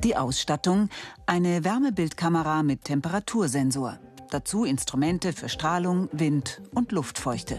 Die 0.05 0.17
Ausstattung, 0.17 0.91
eine 1.25 1.65
Wärmebildkamera 1.65 2.63
mit 2.63 2.85
Temperatursensor. 2.85 3.99
Dazu 4.31 4.65
Instrumente 4.65 5.33
für 5.33 5.49
Strahlung, 5.49 6.11
Wind 6.13 6.61
und 6.75 6.93
Luftfeuchte. 6.93 7.59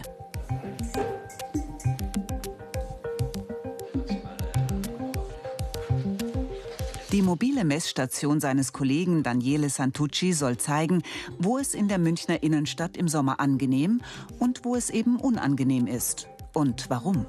Die 7.10 7.22
mobile 7.22 7.64
Messstation 7.64 8.38
seines 8.38 8.72
Kollegen 8.72 9.24
Daniele 9.24 9.68
Santucci 9.68 10.32
soll 10.32 10.56
zeigen, 10.56 11.02
wo 11.40 11.58
es 11.58 11.74
in 11.74 11.88
der 11.88 11.98
Münchner 11.98 12.44
Innenstadt 12.44 12.96
im 12.96 13.08
Sommer 13.08 13.40
angenehm 13.40 14.02
und 14.38 14.64
wo 14.64 14.76
es 14.76 14.90
eben 14.90 15.16
unangenehm 15.16 15.88
ist. 15.88 16.28
Und 16.52 16.88
warum. 16.90 17.26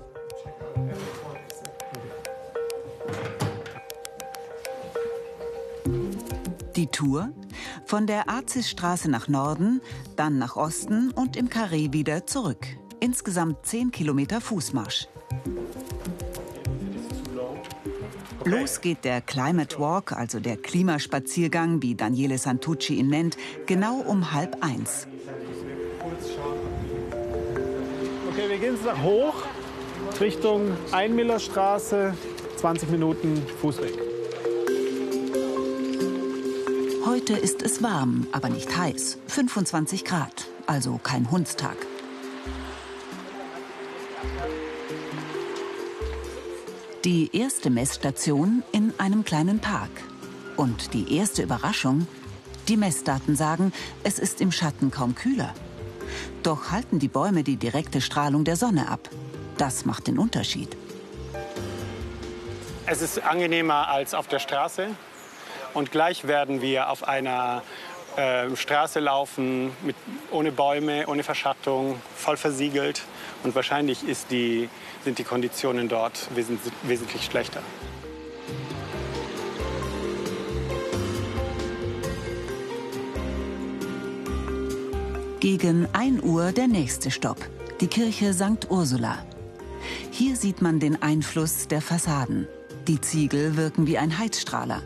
Die 6.77 6.85
Tour? 6.85 7.31
Von 7.85 8.05
der 8.05 8.29
Azisstraße 8.29 9.09
nach 9.09 9.27
Norden, 9.27 9.81
dann 10.15 10.37
nach 10.37 10.55
Osten 10.55 11.09
und 11.09 11.35
im 11.35 11.49
Karree 11.49 11.91
wieder 11.91 12.27
zurück. 12.27 12.67
Insgesamt 12.99 13.65
10 13.65 13.89
Kilometer 13.89 14.39
Fußmarsch. 14.39 15.07
Los 18.45 18.79
geht 18.79 19.03
der 19.05 19.21
Climate 19.21 19.79
Walk, 19.79 20.11
also 20.11 20.39
der 20.39 20.55
Klimaspaziergang, 20.55 21.81
wie 21.81 21.95
Daniele 21.95 22.37
Santucci 22.37 22.93
ihn 22.93 23.07
nennt, 23.07 23.37
genau 23.65 23.95
um 24.01 24.31
halb 24.31 24.63
eins. 24.63 25.07
Okay, 28.31 28.49
wir 28.49 28.57
gehen 28.59 28.75
jetzt 28.75 29.01
hoch 29.01 29.33
Richtung 30.21 30.77
Einmillerstraße, 30.91 32.13
20 32.57 32.91
Minuten 32.91 33.41
Fußweg. 33.61 34.06
Heute 37.17 37.33
ist 37.33 37.63
es 37.63 37.81
warm, 37.81 38.27
aber 38.31 38.47
nicht 38.47 38.77
heiß. 38.77 39.17
25 39.25 40.05
Grad, 40.05 40.45
also 40.67 40.99
kein 41.01 41.31
Hundstag. 41.31 41.75
Die 47.03 47.35
erste 47.35 47.71
Messstation 47.71 48.61
in 48.71 48.93
einem 48.99 49.23
kleinen 49.25 49.57
Park. 49.57 49.89
Und 50.57 50.93
die 50.93 51.17
erste 51.17 51.41
Überraschung, 51.41 52.05
die 52.67 52.77
Messdaten 52.77 53.35
sagen, 53.35 53.73
es 54.03 54.19
ist 54.19 54.39
im 54.39 54.51
Schatten 54.51 54.91
kaum 54.91 55.15
kühler. 55.15 55.55
Doch 56.43 56.69
halten 56.69 56.99
die 56.99 57.07
Bäume 57.07 57.43
die 57.43 57.57
direkte 57.57 57.99
Strahlung 57.99 58.43
der 58.43 58.57
Sonne 58.57 58.89
ab. 58.89 59.09
Das 59.57 59.85
macht 59.85 60.05
den 60.05 60.19
Unterschied. 60.19 60.77
Es 62.85 63.01
ist 63.01 63.23
angenehmer 63.23 63.87
als 63.87 64.13
auf 64.13 64.27
der 64.27 64.37
Straße. 64.37 64.89
Und 65.77 65.91
gleich 65.91 66.27
werden 66.27 66.63
wir 66.63 66.89
auf 66.89 67.07
einer 67.07 67.61
äh, 68.15 68.49
Straße 68.55 68.99
laufen, 68.99 69.69
mit, 69.83 69.95
ohne 70.31 70.51
Bäume, 70.51 71.05
ohne 71.05 71.21
Verschattung, 71.21 72.01
voll 72.15 72.35
versiegelt. 72.35 73.03
Und 73.43 73.53
wahrscheinlich 73.53 73.99
die, 74.31 74.69
sind 75.03 75.19
die 75.19 75.23
Konditionen 75.23 75.87
dort 75.87 76.35
wesentlich, 76.35 76.73
wesentlich 76.81 77.25
schlechter. 77.25 77.61
Gegen 85.39 85.87
1 85.93 86.23
Uhr 86.23 86.53
der 86.53 86.65
nächste 86.65 87.11
Stopp, 87.11 87.37
die 87.81 87.87
Kirche 87.87 88.33
St. 88.33 88.71
Ursula. 88.71 89.19
Hier 90.09 90.35
sieht 90.37 90.63
man 90.63 90.79
den 90.79 91.03
Einfluss 91.03 91.67
der 91.67 91.83
Fassaden. 91.83 92.47
Die 92.87 92.99
Ziegel 92.99 93.57
wirken 93.57 93.85
wie 93.85 93.99
ein 93.99 94.17
Heizstrahler. 94.17 94.81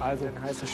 Also, 0.00 0.26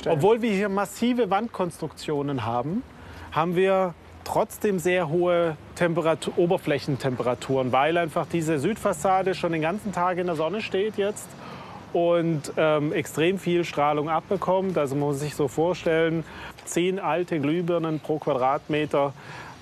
obwohl 0.08 0.42
wir 0.42 0.52
hier 0.52 0.68
massive 0.68 1.30
Wandkonstruktionen 1.30 2.44
haben, 2.44 2.82
haben 3.30 3.56
wir 3.56 3.94
trotzdem 4.24 4.78
sehr 4.78 5.08
hohe 5.08 5.56
Temperatur, 5.74 6.34
Oberflächentemperaturen, 6.36 7.72
weil 7.72 7.96
einfach 7.98 8.26
diese 8.26 8.58
Südfassade 8.58 9.34
schon 9.34 9.52
den 9.52 9.62
ganzen 9.62 9.92
Tag 9.92 10.18
in 10.18 10.26
der 10.26 10.36
Sonne 10.36 10.60
steht 10.60 10.96
jetzt 10.96 11.28
und 11.92 12.52
ähm, 12.56 12.92
extrem 12.92 13.38
viel 13.38 13.64
Strahlung 13.64 14.08
abbekommt. 14.08 14.78
Also 14.78 14.94
man 14.94 15.08
muss 15.08 15.20
sich 15.20 15.34
so 15.34 15.48
vorstellen, 15.48 16.24
zehn 16.64 16.98
alte 16.98 17.40
Glühbirnen 17.40 18.00
pro 18.00 18.18
Quadratmeter 18.18 19.12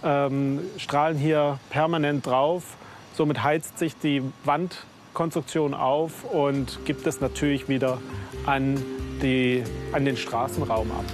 ähm, 0.04 0.60
strahlen 0.76 1.18
hier 1.18 1.58
permanent 1.70 2.26
drauf. 2.26 2.76
Somit 3.14 3.42
heizt 3.42 3.78
sich 3.78 3.96
die 3.96 4.22
Wandkonstruktion 5.20 5.74
auf 5.74 6.24
und 6.24 6.80
gibt 6.86 7.06
es 7.06 7.20
natürlich 7.20 7.68
wieder 7.68 8.00
an, 8.46 8.82
die, 9.22 9.62
an 9.92 10.06
den 10.06 10.16
Straßenraum 10.16 10.90
ab. 10.90 11.04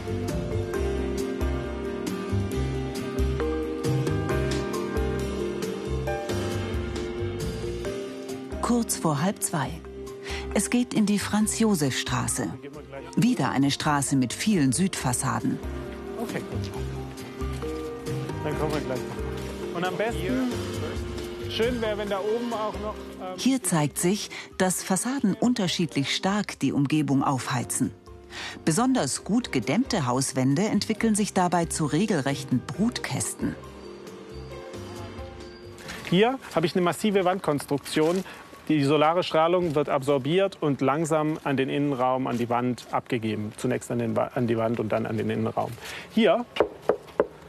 Kurz 8.62 8.96
vor 8.96 9.22
halb 9.22 9.42
zwei. 9.42 9.70
Es 10.54 10.70
geht 10.70 10.94
in 10.94 11.06
die 11.06 11.18
Franz-Josef-Straße. 11.18 12.48
Wieder 13.16 13.50
eine 13.50 13.72
Straße 13.72 14.16
mit 14.16 14.32
vielen 14.32 14.72
Südfassaden. 14.72 15.58
Okay, 16.20 16.40
gut. 16.50 16.70
Dann 18.44 18.58
kommen 18.58 18.72
wir 18.72 18.80
gleich. 18.80 19.00
Und 19.74 19.84
am 19.84 19.96
besten, 19.96 20.50
schön 21.50 21.80
wäre, 21.80 21.98
wenn 21.98 22.08
da 22.08 22.18
oben 22.18 22.52
auch 22.52 22.72
noch... 22.80 22.94
Ähm 23.20 23.38
Hier 23.38 23.62
zeigt 23.62 23.98
sich, 23.98 24.30
dass 24.58 24.82
Fassaden 24.82 25.34
unterschiedlich 25.34 26.14
stark 26.14 26.58
die 26.60 26.72
Umgebung 26.72 27.22
aufheizen. 27.22 27.92
Besonders 28.64 29.24
gut 29.24 29.52
gedämmte 29.52 30.06
Hauswände 30.06 30.62
entwickeln 30.62 31.14
sich 31.14 31.32
dabei 31.32 31.64
zu 31.66 31.86
regelrechten 31.86 32.60
Brutkästen. 32.60 33.54
Hier 36.10 36.38
habe 36.54 36.66
ich 36.66 36.74
eine 36.74 36.82
massive 36.82 37.24
Wandkonstruktion 37.24 38.24
die 38.68 38.82
solare 38.82 39.22
Strahlung 39.22 39.76
wird 39.76 39.88
absorbiert 39.88 40.58
und 40.60 40.80
langsam 40.80 41.38
an 41.44 41.56
den 41.56 41.68
Innenraum, 41.68 42.26
an 42.26 42.36
die 42.36 42.48
Wand 42.48 42.84
abgegeben. 42.90 43.52
Zunächst 43.56 43.92
an, 43.92 44.18
an 44.18 44.46
die 44.48 44.56
Wand 44.56 44.80
und 44.80 44.90
dann 44.90 45.06
an 45.06 45.16
den 45.16 45.30
Innenraum. 45.30 45.70
Hier 46.10 46.44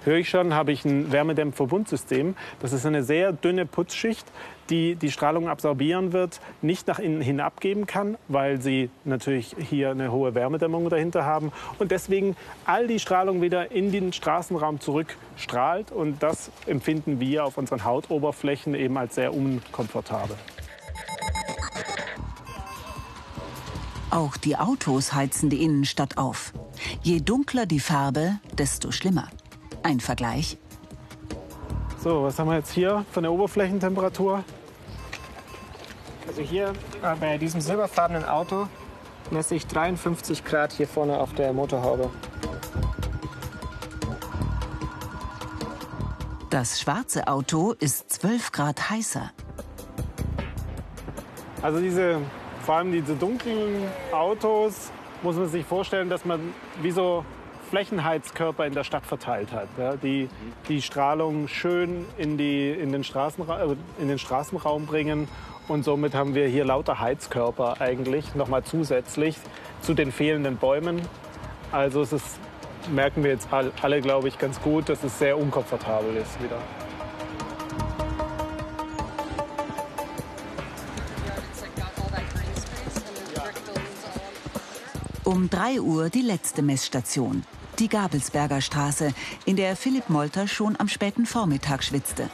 höre 0.08 0.17
ich 0.17 0.30
schon, 0.30 0.54
habe 0.54 0.72
ich 0.72 0.86
ein 0.86 1.12
Wärmedämmverbundsystem. 1.12 2.36
Das 2.60 2.74
ist 2.74 2.86
eine 2.86 3.04
sehr 3.04 3.34
dünne 3.34 3.65
Putzschicht, 3.65 4.26
die 4.70 4.96
die 4.96 5.12
Strahlung 5.12 5.48
absorbieren 5.48 6.13
wird, 6.13 6.39
nicht 6.62 6.88
nach 6.88 7.00
innen 7.00 7.22
hin 7.22 7.39
abgeben 7.39 7.86
kann, 7.86 8.17
weil 8.28 8.62
sie 8.62 8.89
natürlich 9.06 9.56
hier 9.60 9.91
eine 9.91 10.12
hohe 10.12 10.34
Wärmedämmung 10.34 10.89
dahinter 10.89 11.26
haben 11.26 11.52
und 11.78 11.91
deswegen 11.91 12.36
all 12.65 12.88
die 12.88 13.00
Strahlung 13.00 13.41
wieder 13.41 13.72
in 13.72 13.91
den 13.91 14.13
Straßenraum 14.13 14.80
zurückstrahlt 14.80 15.91
und 15.91 16.24
das 16.24 16.52
empfinden 16.65 17.20
wir 17.20 17.46
auf 17.46 17.58
unseren 17.58 17.84
Hautoberflächen 17.84 18.74
eben 18.74 18.98
als 18.98 19.15
sehr 19.15 19.34
unkomfortabel. 19.34 20.36
Auch 24.10 24.38
die 24.38 24.56
Autos 24.56 25.13
heizen 25.13 25.50
die 25.50 25.63
Innenstadt 25.63 26.17
auf. 26.17 26.54
Je 27.04 27.20
dunkler 27.20 27.65
die 27.65 27.82
Farbe, 27.82 28.39
desto 28.58 28.91
schlimmer. 28.91 29.28
Ein 29.84 30.00
Vergleich. 30.00 30.58
So, 32.04 32.24
was 32.24 32.38
haben 32.38 32.50
wir 32.50 32.58
jetzt 32.58 32.72
hier 32.72 33.06
von 33.12 33.24
der 33.24 33.32
Oberflächentemperatur? 33.32 34.44
Also 36.28 36.42
hier 36.42 36.74
äh, 37.04 37.16
bei 37.20 37.38
diesem 37.38 37.62
silberfarbenen 37.62 38.26
Auto 38.26 38.68
messe 39.32 39.56
ich 39.56 39.66
53 39.68 40.44
Grad 40.44 40.74
hier 40.74 40.88
vorne 40.88 41.18
auf 41.18 41.34
der 41.34 41.54
Motorhaube. 41.54 42.10
Das 46.50 46.80
schwarze 46.80 47.28
Auto 47.28 47.74
ist 47.80 48.10
12 48.12 48.52
Grad 48.52 48.90
heißer. 48.90 49.32
Also 51.62 51.80
diese 51.80 52.22
vor 52.68 52.76
allem 52.76 52.92
diese 52.92 53.16
dunklen 53.16 53.86
Autos 54.12 54.92
muss 55.24 55.38
man 55.38 55.48
sich 55.48 55.66
vorstellen, 55.66 56.10
dass 56.10 56.26
man 56.26 56.54
wie 56.82 56.92
so 56.92 57.24
Flächenheizkörper 57.67 58.65
in 58.65 58.73
der 58.73 58.84
Stadt 58.84 59.06
verteilt 59.06 59.51
hat, 59.51 59.67
ja, 59.77 59.95
die 59.95 60.30
die 60.67 60.82
Strahlung 60.82 61.47
schön 61.47 62.06
in, 62.17 62.38
die, 62.38 62.71
in, 62.71 62.91
den 62.91 63.03
Straßenra 63.03 63.63
äh, 63.63 63.75
in 63.99 64.08
den 64.08 64.19
Straßenraum 64.19 64.86
bringen. 64.86 65.27
Und 65.67 65.84
somit 65.84 66.15
haben 66.15 66.34
wir 66.34 66.47
hier 66.47 66.63
lauter 66.63 66.99
Heizkörper 66.99 67.82
eigentlich 67.82 68.36
nochmal 68.36 68.63
zusätzlich 68.63 69.36
zu 69.82 69.93
den 69.93 70.12
fehlenden 70.12 70.56
Bäumen. 70.56 71.01
Also 71.71 72.01
es 72.01 72.13
ist, 72.13 72.39
merken 72.89 73.23
wir 73.23 73.32
jetzt 73.32 73.49
alle, 73.51 74.01
glaube 74.01 74.30
ich, 74.30 74.39
ganz 74.39 74.62
gut, 74.62 74.88
dass 74.88 75.03
es 75.03 75.19
sehr 75.19 75.38
unkomfortabel 75.38 76.15
ist 76.15 76.41
wieder. 76.41 76.58
Um 85.27 85.49
3 85.49 85.82
Uhr 85.82 86.10
die 86.10 86.21
letzte 86.21 86.62
Messstation, 86.62 87.43
die 87.80 87.90
Gabelsberger 87.90 88.62
Straße, 88.62 89.13
in 89.46 89.56
der 89.56 89.76
Philipp 89.76 90.10
Molter 90.10 90.48
schon 90.48 90.76
am 90.80 90.88
späten 90.88 91.26
Vormittag 91.26 91.84
schwitzte. 91.84 92.30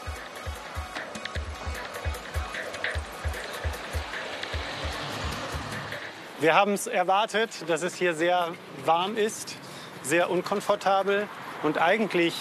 Wir 6.40 6.56
haben 6.56 6.74
es 6.74 6.88
erwartet, 6.88 7.64
dass 7.68 7.84
es 7.84 7.96
hier 7.96 8.14
sehr 8.14 8.50
warm 8.84 9.16
ist, 9.16 9.56
sehr 10.02 10.30
unkomfortabel. 10.30 11.28
Und 11.64 11.78
eigentlich 11.78 12.36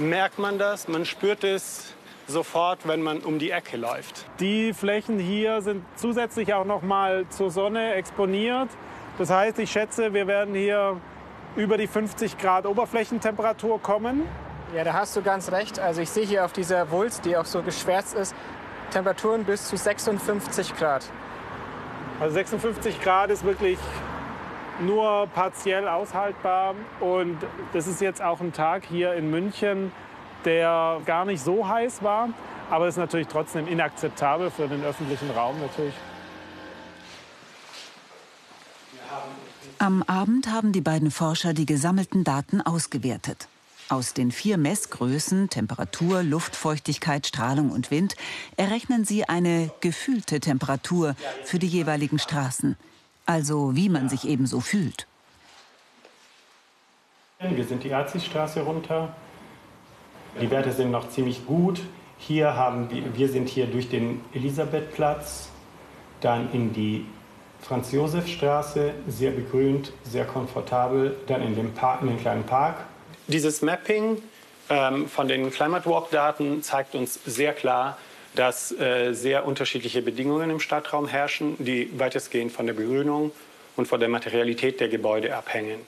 merkt 0.00 0.40
man 0.40 0.58
das, 0.58 0.88
man 0.88 1.04
spürt 1.04 1.44
es 1.44 1.94
sofort, 2.26 2.88
wenn 2.88 3.00
man 3.02 3.18
um 3.18 3.38
die 3.38 3.50
Ecke 3.50 3.76
läuft. 3.76 4.26
Die 4.40 4.72
Flächen 4.72 5.20
hier 5.20 5.62
sind 5.62 5.84
zusätzlich 5.94 6.52
auch 6.52 6.64
noch 6.64 6.82
mal 6.82 7.26
zur 7.28 7.52
Sonne 7.52 7.94
exponiert. 7.94 8.70
Das 9.18 9.30
heißt, 9.30 9.58
ich 9.60 9.70
schätze, 9.70 10.12
wir 10.12 10.26
werden 10.26 10.54
hier 10.54 11.00
über 11.56 11.76
die 11.76 11.86
50 11.86 12.38
Grad 12.38 12.66
Oberflächentemperatur 12.66 13.80
kommen. 13.80 14.22
Ja, 14.74 14.82
da 14.82 14.92
hast 14.92 15.14
du 15.16 15.22
ganz 15.22 15.52
recht. 15.52 15.78
Also 15.78 16.00
ich 16.00 16.10
sehe 16.10 16.26
hier 16.26 16.44
auf 16.44 16.52
dieser 16.52 16.90
Wulst, 16.90 17.24
die 17.24 17.36
auch 17.36 17.44
so 17.44 17.62
geschwärzt 17.62 18.14
ist, 18.14 18.34
Temperaturen 18.90 19.44
bis 19.44 19.68
zu 19.68 19.76
56 19.76 20.74
Grad. 20.76 21.04
Also 22.20 22.34
56 22.34 23.00
Grad 23.00 23.30
ist 23.30 23.44
wirklich 23.44 23.78
nur 24.80 25.28
partiell 25.34 25.86
aushaltbar. 25.88 26.74
Und 27.00 27.38
das 27.72 27.86
ist 27.86 28.00
jetzt 28.00 28.22
auch 28.22 28.40
ein 28.40 28.52
Tag 28.52 28.84
hier 28.84 29.14
in 29.14 29.30
München, 29.30 29.92
der 30.44 31.00
gar 31.06 31.24
nicht 31.24 31.42
so 31.42 31.68
heiß 31.68 32.02
war. 32.02 32.30
Aber 32.70 32.88
ist 32.88 32.96
natürlich 32.96 33.28
trotzdem 33.28 33.68
inakzeptabel 33.68 34.50
für 34.50 34.66
den 34.66 34.82
öffentlichen 34.84 35.30
Raum 35.30 35.60
natürlich. 35.60 35.94
Am 39.78 40.02
Abend 40.04 40.50
haben 40.50 40.72
die 40.72 40.80
beiden 40.80 41.10
Forscher 41.10 41.52
die 41.52 41.66
gesammelten 41.66 42.24
Daten 42.24 42.60
ausgewertet. 42.60 43.48
Aus 43.88 44.14
den 44.14 44.30
vier 44.30 44.56
Messgrößen 44.56 45.50
Temperatur, 45.50 46.22
Luftfeuchtigkeit, 46.22 47.26
Strahlung 47.26 47.70
und 47.70 47.90
Wind 47.90 48.14
errechnen 48.56 49.04
sie 49.04 49.28
eine 49.28 49.70
gefühlte 49.80 50.40
Temperatur 50.40 51.16
für 51.44 51.58
die 51.58 51.66
jeweiligen 51.66 52.18
Straßen. 52.18 52.76
Also 53.26 53.74
wie 53.74 53.88
man 53.88 54.08
sich 54.08 54.26
ebenso 54.26 54.60
fühlt. 54.60 55.06
Wir 57.40 57.64
sind 57.64 57.84
die 57.84 57.92
Azisstraße 57.92 58.60
runter. 58.60 59.14
Die 60.40 60.50
Werte 60.50 60.72
sind 60.72 60.90
noch 60.90 61.10
ziemlich 61.10 61.46
gut. 61.46 61.80
Hier 62.16 62.54
haben 62.54 62.90
wir, 62.90 63.16
wir 63.16 63.28
sind 63.28 63.48
hier 63.48 63.66
durch 63.66 63.88
den 63.88 64.20
Elisabethplatz, 64.32 65.48
dann 66.20 66.50
in 66.52 66.72
die 66.72 67.06
Franz-Josef-Straße, 67.66 68.92
sehr 69.08 69.30
begrünt, 69.30 69.92
sehr 70.04 70.24
komfortabel, 70.24 71.16
dann 71.26 71.42
in 71.42 71.56
den, 71.56 71.72
Park, 71.72 72.02
in 72.02 72.08
den 72.08 72.20
kleinen 72.20 72.44
Park. 72.44 72.84
Dieses 73.26 73.62
Mapping 73.62 74.22
ähm, 74.68 75.08
von 75.08 75.28
den 75.28 75.50
Climate 75.50 75.88
Walk-Daten 75.88 76.62
zeigt 76.62 76.94
uns 76.94 77.18
sehr 77.24 77.52
klar, 77.54 77.96
dass 78.34 78.72
äh, 78.72 79.12
sehr 79.12 79.46
unterschiedliche 79.46 80.02
Bedingungen 80.02 80.50
im 80.50 80.60
Stadtraum 80.60 81.06
herrschen, 81.06 81.56
die 81.58 81.98
weitestgehend 81.98 82.52
von 82.52 82.66
der 82.66 82.74
Begrünung 82.74 83.32
und 83.76 83.86
von 83.86 84.00
der 84.00 84.08
Materialität 84.08 84.80
der 84.80 84.88
Gebäude 84.88 85.34
abhängen. 85.34 85.80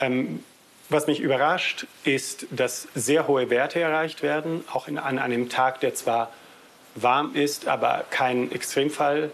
Ähm, 0.00 0.42
was 0.88 1.06
mich 1.06 1.20
überrascht, 1.20 1.86
ist, 2.04 2.46
dass 2.50 2.88
sehr 2.94 3.26
hohe 3.26 3.50
Werte 3.50 3.80
erreicht 3.80 4.22
werden, 4.22 4.64
auch 4.72 4.86
in, 4.86 4.98
an 4.98 5.18
einem 5.18 5.48
Tag, 5.48 5.80
der 5.80 5.94
zwar 5.94 6.30
warm 6.94 7.34
ist, 7.34 7.66
aber 7.66 8.04
kein 8.10 8.52
Extremfall 8.52 9.30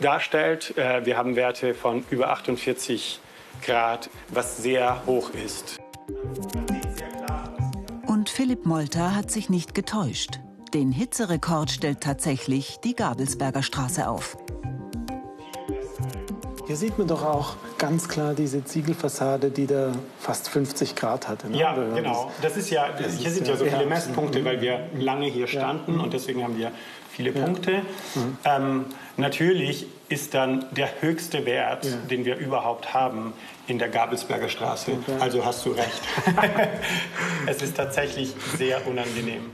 darstellt. 0.00 0.76
Äh, 0.76 1.04
wir 1.04 1.16
haben 1.16 1.36
Werte 1.36 1.74
von 1.74 2.04
über 2.10 2.30
48 2.30 3.20
Grad, 3.62 4.10
was 4.28 4.58
sehr 4.58 5.04
hoch 5.06 5.30
ist. 5.30 5.78
Und 8.06 8.30
Philipp 8.30 8.66
Molter 8.66 9.14
hat 9.14 9.30
sich 9.30 9.50
nicht 9.50 9.74
getäuscht. 9.74 10.40
Den 10.74 10.92
Hitzerekord 10.92 11.70
stellt 11.70 12.00
tatsächlich 12.02 12.78
die 12.84 12.94
Gabelsberger 12.94 13.62
Straße 13.62 14.08
auf. 14.08 14.36
Hier 16.68 16.76
sieht 16.76 16.98
man 16.98 17.08
doch 17.08 17.24
auch 17.24 17.56
ganz 17.78 18.10
klar 18.10 18.34
diese 18.34 18.62
Ziegelfassade, 18.62 19.50
die 19.50 19.66
da 19.66 19.92
fast 20.20 20.50
50 20.50 20.96
Grad 20.96 21.26
hatte. 21.26 21.48
Ne? 21.48 21.56
Ja, 21.56 21.72
genau. 21.72 22.30
Das 22.42 22.58
ist 22.58 22.68
ja, 22.68 22.90
das 22.90 23.14
hier 23.14 23.30
sind 23.30 23.48
ja 23.48 23.56
so 23.56 23.64
viele 23.64 23.86
Messpunkte, 23.86 24.44
weil 24.44 24.60
wir 24.60 24.80
lange 24.94 25.28
hier 25.28 25.46
standen 25.46 25.96
ja. 25.96 26.02
und 26.02 26.12
deswegen 26.12 26.44
haben 26.44 26.58
wir 26.58 26.70
viele 27.10 27.32
ja. 27.32 27.42
Punkte. 27.42 27.78
Mhm. 28.14 28.38
Ähm, 28.44 28.84
natürlich 29.16 29.86
ist 30.10 30.34
dann 30.34 30.66
der 30.72 30.90
höchste 31.00 31.46
Wert, 31.46 31.86
ja. 31.86 31.96
den 32.10 32.26
wir 32.26 32.36
überhaupt 32.36 32.92
haben, 32.92 33.32
in 33.66 33.78
der 33.78 33.88
Gabelsberger 33.88 34.50
Straße. 34.50 34.92
Also 35.20 35.46
hast 35.46 35.64
du 35.64 35.70
recht. 35.70 36.02
es 37.46 37.62
ist 37.62 37.78
tatsächlich 37.78 38.34
sehr 38.58 38.86
unangenehm. 38.86 39.52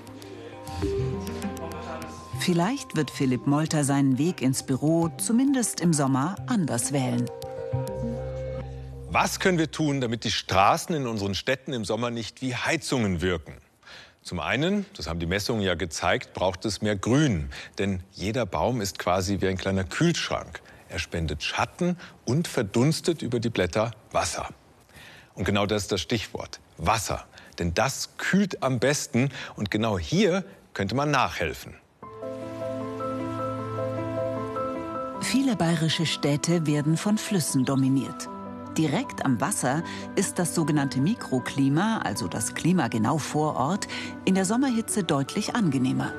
Vielleicht 2.44 2.94
wird 2.94 3.10
Philipp 3.10 3.46
Molter 3.46 3.84
seinen 3.84 4.18
Weg 4.18 4.42
ins 4.42 4.64
Büro 4.64 5.08
zumindest 5.16 5.80
im 5.80 5.94
Sommer 5.94 6.36
anders 6.46 6.92
wählen. 6.92 7.24
Was 9.08 9.40
können 9.40 9.56
wir 9.56 9.70
tun, 9.70 10.02
damit 10.02 10.24
die 10.24 10.30
Straßen 10.30 10.94
in 10.94 11.06
unseren 11.06 11.34
Städten 11.34 11.72
im 11.72 11.86
Sommer 11.86 12.10
nicht 12.10 12.42
wie 12.42 12.54
Heizungen 12.54 13.22
wirken? 13.22 13.54
Zum 14.20 14.40
einen, 14.40 14.84
das 14.94 15.06
haben 15.06 15.20
die 15.20 15.26
Messungen 15.26 15.62
ja 15.62 15.74
gezeigt, 15.74 16.34
braucht 16.34 16.66
es 16.66 16.82
mehr 16.82 16.96
Grün. 16.96 17.48
Denn 17.78 18.02
jeder 18.12 18.44
Baum 18.44 18.82
ist 18.82 18.98
quasi 18.98 19.40
wie 19.40 19.48
ein 19.48 19.56
kleiner 19.56 19.84
Kühlschrank. 19.84 20.60
Er 20.90 20.98
spendet 20.98 21.42
Schatten 21.42 21.96
und 22.26 22.46
verdunstet 22.46 23.22
über 23.22 23.40
die 23.40 23.48
Blätter 23.48 23.92
Wasser. 24.12 24.50
Und 25.34 25.44
genau 25.44 25.64
das 25.64 25.84
ist 25.84 25.92
das 25.92 26.02
Stichwort. 26.02 26.60
Wasser. 26.76 27.24
Denn 27.58 27.72
das 27.72 28.18
kühlt 28.18 28.62
am 28.62 28.80
besten 28.80 29.30
und 29.56 29.70
genau 29.70 29.98
hier 29.98 30.44
könnte 30.74 30.94
man 30.94 31.10
nachhelfen. 31.10 31.78
Viele 35.24 35.56
bayerische 35.56 36.04
Städte 36.04 36.66
werden 36.66 36.98
von 36.98 37.16
Flüssen 37.16 37.64
dominiert. 37.64 38.28
Direkt 38.76 39.24
am 39.24 39.40
Wasser 39.40 39.82
ist 40.16 40.38
das 40.38 40.54
sogenannte 40.54 41.00
Mikroklima, 41.00 42.02
also 42.04 42.28
das 42.28 42.54
Klima 42.54 42.88
genau 42.88 43.16
vor 43.16 43.56
Ort, 43.56 43.88
in 44.26 44.34
der 44.34 44.44
Sommerhitze 44.44 45.02
deutlich 45.02 45.56
angenehmer. 45.56 46.12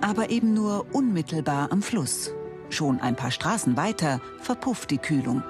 Aber 0.00 0.30
eben 0.30 0.54
nur 0.54 0.86
unmittelbar 0.92 1.70
am 1.70 1.82
Fluss. 1.82 2.30
Schon 2.70 3.00
ein 3.00 3.16
paar 3.16 3.30
Straßen 3.30 3.76
weiter 3.76 4.22
verpufft 4.40 4.90
die 4.90 4.98
Kühlung. 4.98 5.42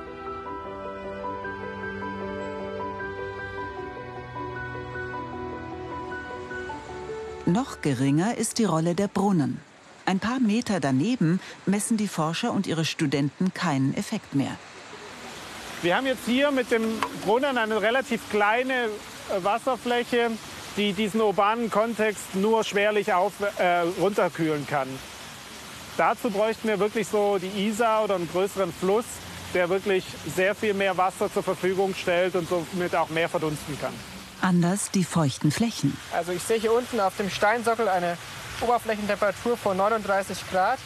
Noch 7.52 7.82
geringer 7.82 8.38
ist 8.38 8.56
die 8.56 8.64
Rolle 8.64 8.94
der 8.94 9.08
Brunnen. 9.08 9.60
Ein 10.06 10.20
paar 10.20 10.40
Meter 10.40 10.80
daneben 10.80 11.38
messen 11.66 11.98
die 11.98 12.08
Forscher 12.08 12.50
und 12.50 12.66
ihre 12.66 12.86
Studenten 12.86 13.52
keinen 13.52 13.94
Effekt 13.94 14.34
mehr. 14.34 14.56
Wir 15.82 15.94
haben 15.94 16.06
jetzt 16.06 16.24
hier 16.24 16.50
mit 16.50 16.70
dem 16.70 16.82
Brunnen 17.26 17.58
eine 17.58 17.82
relativ 17.82 18.22
kleine 18.30 18.72
äh, 18.84 19.44
Wasserfläche, 19.44 20.30
die 20.78 20.94
diesen 20.94 21.20
urbanen 21.20 21.70
Kontext 21.70 22.34
nur 22.34 22.64
schwerlich 22.64 23.12
auf, 23.12 23.34
äh, 23.58 23.80
runterkühlen 24.00 24.66
kann. 24.66 24.88
Dazu 25.98 26.30
bräuchten 26.30 26.68
wir 26.68 26.78
wirklich 26.78 27.06
so 27.06 27.36
die 27.36 27.66
Isar 27.68 28.04
oder 28.04 28.14
einen 28.14 28.30
größeren 28.30 28.72
Fluss, 28.72 29.04
der 29.52 29.68
wirklich 29.68 30.06
sehr 30.34 30.54
viel 30.54 30.72
mehr 30.72 30.96
Wasser 30.96 31.30
zur 31.30 31.42
Verfügung 31.42 31.94
stellt 31.94 32.34
und 32.34 32.48
somit 32.48 32.96
auch 32.96 33.10
mehr 33.10 33.28
verdunsten 33.28 33.78
kann. 33.78 33.92
Anders 34.42 34.90
die 34.90 35.04
feuchten 35.04 35.52
Flächen. 35.52 35.96
Also 36.12 36.32
ich 36.32 36.42
sehe 36.42 36.58
hier 36.58 36.72
unten 36.72 36.98
auf 36.98 37.16
dem 37.16 37.30
Steinsockel 37.30 37.88
eine 37.88 38.18
Oberflächentemperatur 38.60 39.56
von 39.56 39.76
39 39.76 40.50
Grad. 40.50 40.80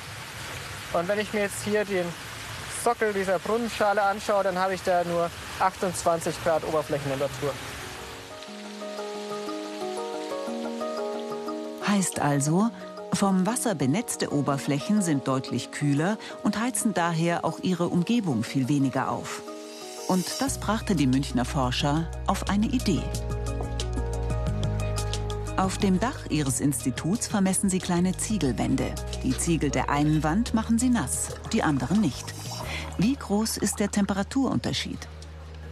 Und 0.93 1.09
wenn 1.09 1.19
ich 1.19 1.33
mir 1.33 1.41
jetzt 1.41 1.65
hier 1.65 1.87
den 1.87 2.05
Sockel 2.85 3.15
dieser 3.15 3.39
Brunnenschale 3.39 4.03
anschaue, 4.03 4.45
dann 4.45 4.59
habe 4.59 4.75
ich 4.75 4.83
da 4.83 5.05
nur 5.05 5.31
28 5.59 6.45
Grad 6.45 6.65
Oberflächentemperatur. 6.65 7.53
Heißt 11.89 12.21
also, 12.21 12.71
vom 13.15 13.47
Wasser 13.47 13.75
benetzte 13.75 14.35
Oberflächen 14.35 15.01
sind 15.01 15.27
deutlich 15.27 15.71
kühler 15.71 16.19
und 16.43 16.61
heizen 16.61 16.93
daher 16.93 17.47
auch 17.47 17.61
ihre 17.63 17.89
Umgebung 17.89 18.45
viel 18.45 18.69
weniger 18.69 19.11
auf. 19.11 19.43
Und 20.09 20.27
das 20.41 20.59
brachte 20.59 20.95
die 20.95 21.07
Münchner 21.07 21.47
Forscher 21.47 22.07
auf 22.27 22.51
eine 22.51 22.67
Idee. 22.67 23.03
Auf 25.57 25.79
dem 25.79 25.99
Dach 25.99 26.27
ihres 26.29 26.61
Instituts 26.61 27.29
vermessen 27.29 27.71
sie 27.71 27.79
kleine 27.79 28.15
Ziegelwände. 28.15 28.95
Die 29.25 29.37
Ziegel 29.37 29.71
der 29.71 29.89
einen 29.89 30.23
Wand 30.23 30.53
machen 30.53 30.79
sie 30.79 30.91
nass, 30.91 31.35
die 31.51 31.63
anderen 31.63 32.03
nicht. 32.03 32.35
Wie 32.99 33.15
groß 33.15 33.57
ist 33.57 33.81
der 33.81 33.91
Temperaturunterschied? 33.91 34.99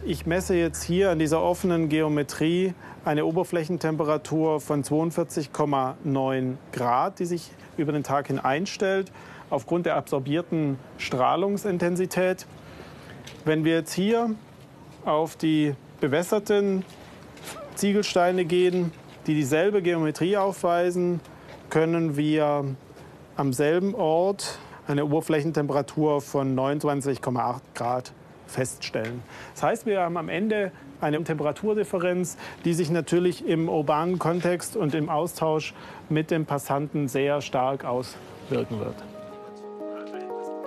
Ich 0.03 0.25
messe 0.25 0.55
jetzt 0.55 0.83
hier 0.83 1.11
an 1.11 1.19
dieser 1.19 1.39
offenen 1.39 1.87
Geometrie 1.87 2.73
eine 3.05 3.27
Oberflächentemperatur 3.27 4.59
von 4.59 4.83
42,9 4.83 6.55
Grad, 6.71 7.19
die 7.19 7.25
sich 7.25 7.51
über 7.77 7.91
den 7.91 8.01
Tag 8.01 8.27
hin 8.27 8.39
einstellt, 8.39 9.11
aufgrund 9.51 9.85
der 9.85 9.97
absorbierten 9.97 10.79
Strahlungsintensität. 10.97 12.47
Wenn 13.45 13.63
wir 13.63 13.75
jetzt 13.75 13.93
hier 13.93 14.31
auf 15.05 15.35
die 15.35 15.75
bewässerten 16.01 16.83
Ziegelsteine 17.75 18.45
gehen, 18.45 18.91
die 19.27 19.33
dieselbe 19.33 19.81
Geometrie 19.81 20.37
aufweisen, 20.37 21.19
können 21.69 22.15
wir 22.15 22.65
am 23.35 23.53
selben 23.53 23.95
Ort 23.95 24.59
eine 24.87 25.05
Oberflächentemperatur 25.05 26.21
von 26.21 26.55
29,8 26.55 27.61
Grad 27.73 28.13
feststellen. 28.47 29.23
Das 29.53 29.63
heißt, 29.63 29.85
wir 29.85 30.01
haben 30.01 30.17
am 30.17 30.29
Ende 30.29 30.71
eine 31.01 31.23
Temperaturdifferenz, 31.23 32.37
die 32.63 32.73
sich 32.73 32.89
natürlich 32.89 33.45
im 33.47 33.67
urbanen 33.67 34.19
Kontext 34.19 34.75
und 34.77 34.93
im 34.93 35.09
Austausch 35.09 35.73
mit 36.09 36.31
dem 36.31 36.45
Passanten 36.45 37.07
sehr 37.07 37.41
stark 37.41 37.83
auswirken 37.83 38.79
wird. 38.79 38.95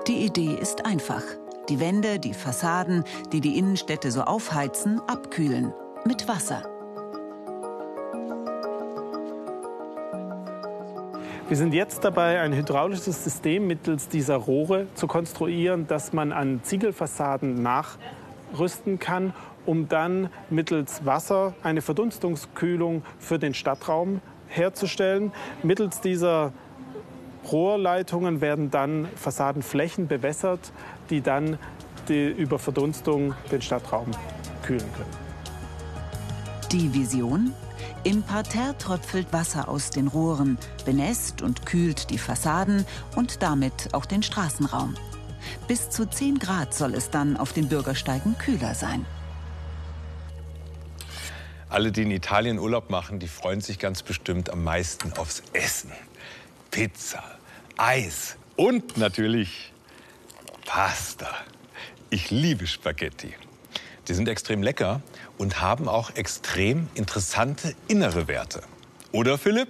Die 0.07 0.25
Idee 0.25 0.57
ist 0.61 0.85
einfach. 0.85 1.23
Die 1.69 1.81
Wände, 1.81 2.19
die 2.19 2.35
Fassaden, 2.35 3.05
die 3.33 3.41
die 3.41 3.59
Innenstädte 3.59 4.11
so 4.11 4.23
aufheizen, 4.23 5.01
abkühlen. 5.07 5.73
Mit 6.05 6.27
Wasser. 6.29 6.78
Wir 11.49 11.57
sind 11.57 11.73
jetzt 11.73 12.05
dabei, 12.05 12.41
ein 12.41 12.53
hydraulisches 12.53 13.25
System 13.25 13.67
mittels 13.67 14.09
dieser 14.09 14.37
Rohre 14.37 14.87
zu 14.95 15.07
konstruieren, 15.07 15.87
das 15.87 16.13
man 16.13 16.31
an 16.31 16.61
Ziegelfassaden 16.63 17.63
nachrüsten 17.63 18.99
kann, 18.99 19.33
um 19.65 19.89
dann 19.89 20.29
mittels 20.51 21.07
Wasser 21.07 21.55
eine 21.63 21.81
Verdunstungskühlung 21.81 23.03
für 23.19 23.39
den 23.39 23.55
Stadtraum 23.55 24.21
herzustellen. 24.49 25.33
Mittels 25.63 26.03
dieser 26.03 26.53
Rohrleitungen 27.51 28.43
werden 28.43 28.71
dann 28.71 29.09
Fassadenflächen 29.17 30.07
bewässert, 30.07 30.71
die 31.09 31.23
dann 31.23 31.59
die 32.11 32.29
über 32.29 32.59
Verdunstung 32.59 33.33
den 33.51 33.63
Stadtraum 33.63 34.11
kühlen 34.63 34.81
können. 34.81 35.29
Die 36.73 36.93
Vision? 36.93 37.55
Im 38.05 38.23
Parterre 38.23 38.77
tröpfelt 38.79 39.33
Wasser 39.33 39.69
aus 39.69 39.91
den 39.91 40.09
Rohren, 40.09 40.59
benässt 40.85 41.43
und 41.43 41.67
kühlt 41.67 42.11
die 42.11 42.19
Fassaden 42.19 42.87
und 43.17 43.43
damit 43.43 43.93
auch 43.93 44.07
den 44.07 44.23
Straßenraum. 44.23 44.95
Bis 45.67 45.91
zu 45.91 46.07
10 46.07 46.39
Grad 46.39 46.75
soll 46.75 46.95
es 46.95 47.11
dann 47.11 47.37
auf 47.37 47.53
den 47.53 47.69
Bürgersteigen 47.69 48.37
kühler 48.39 48.75
sein. 48.75 49.05
Alle, 51.71 51.93
die 51.93 52.03
in 52.03 52.11
Italien 52.11 52.59
Urlaub 52.59 52.89
machen, 52.89 53.19
die 53.19 53.29
freuen 53.29 53.61
sich 53.61 53.79
ganz 53.79 54.03
bestimmt 54.03 54.51
am 54.51 54.65
meisten 54.65 55.13
aufs 55.15 55.43
Essen. 55.53 55.93
Pizza, 56.71 57.23
Eis 57.77 58.37
und 58.57 58.97
natürlich 58.97 59.73
Pasta. 60.65 61.29
Ich 62.11 62.31
liebe 62.31 62.67
Spaghetti. 62.67 63.35
Die 64.09 64.15
sind 64.15 64.27
extrem 64.27 64.63
lecker 64.63 65.03
und 65.37 65.61
haben 65.61 65.87
auch 65.87 66.17
extrem 66.17 66.89
interessante 66.95 67.75
innere 67.89 68.27
Werte. 68.27 68.63
Oder 69.13 69.37
Philipp? 69.37 69.69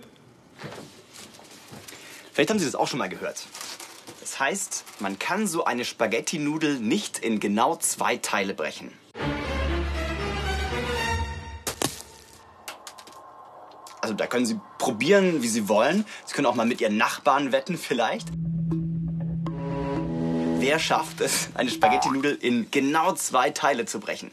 Vielleicht 2.33 2.51
haben 2.51 2.61
Sie 2.61 2.64
das 2.64 2.77
auch 2.77 2.87
schon 2.87 3.01
mal 3.01 3.09
gehört. 3.09 3.46
Das 4.20 4.38
heißt, 4.38 4.85
man 5.01 5.18
kann 5.18 5.48
so 5.48 5.64
eine 5.64 5.85
Spaghetti-Nudel 5.85 6.79
nicht 6.79 7.18
in 7.18 7.40
genau 7.40 7.74
zwei 7.77 8.16
Teile 8.16 8.55
brechen. 8.55 8.92
Also 14.01 14.14
da 14.14 14.29
können 14.29 14.46
Sie 14.46 14.61
probieren, 14.79 15.42
wie 15.42 15.48
Sie 15.48 15.68
wollen. 15.68 16.05
Sie 16.27 16.35
können 16.35 16.46
auch 16.46 16.55
mal 16.55 16.64
mit 16.64 16.81
Ihren 16.81 16.96
Nachbarn 16.96 17.51
wetten 17.51 17.77
vielleicht. 17.77 18.29
Wer 20.68 20.78
schafft 20.78 21.22
es, 21.22 21.48
eine 21.54 21.70
Spaghetti-Nudel 21.70 22.35
in 22.42 22.70
genau 22.70 23.14
zwei 23.14 23.48
Teile 23.48 23.87
zu 23.87 24.00
brechen? 24.00 24.31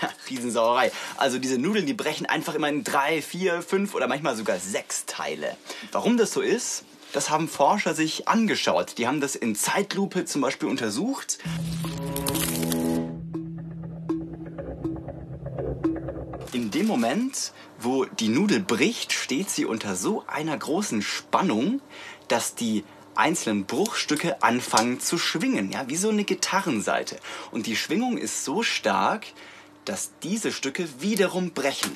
Ja, 0.00 0.08
Riesensauerei. 0.30 0.92
Also 1.16 1.40
diese 1.40 1.58
Nudeln, 1.58 1.86
die 1.86 1.94
brechen 1.94 2.26
einfach 2.26 2.54
immer 2.54 2.68
in 2.68 2.84
drei, 2.84 3.20
vier, 3.22 3.60
fünf 3.60 3.96
oder 3.96 4.06
manchmal 4.06 4.36
sogar 4.36 4.60
sechs 4.60 5.04
Teile. 5.04 5.56
Warum 5.90 6.16
das 6.16 6.30
so 6.30 6.42
ist, 6.42 6.84
das 7.12 7.28
haben 7.30 7.48
Forscher 7.48 7.92
sich 7.92 8.28
angeschaut. 8.28 8.98
Die 8.98 9.08
haben 9.08 9.20
das 9.20 9.34
in 9.34 9.56
Zeitlupe 9.56 10.26
zum 10.26 10.42
Beispiel 10.42 10.68
untersucht. 10.68 11.38
Dem 16.86 16.92
Moment, 16.92 17.52
wo 17.80 18.04
die 18.04 18.28
Nudel 18.28 18.60
bricht, 18.60 19.12
steht 19.12 19.50
sie 19.50 19.64
unter 19.64 19.96
so 19.96 20.24
einer 20.28 20.56
großen 20.56 21.02
Spannung, 21.02 21.80
dass 22.28 22.54
die 22.54 22.84
einzelnen 23.16 23.64
Bruchstücke 23.64 24.40
anfangen 24.42 25.00
zu 25.00 25.18
schwingen, 25.18 25.72
ja, 25.72 25.88
wie 25.88 25.96
so 25.96 26.10
eine 26.10 26.22
Gitarrenseite. 26.22 27.18
Und 27.50 27.66
die 27.66 27.74
Schwingung 27.74 28.18
ist 28.18 28.44
so 28.44 28.62
stark, 28.62 29.26
dass 29.84 30.12
diese 30.22 30.52
Stücke 30.52 30.86
wiederum 31.00 31.50
brechen. 31.50 31.90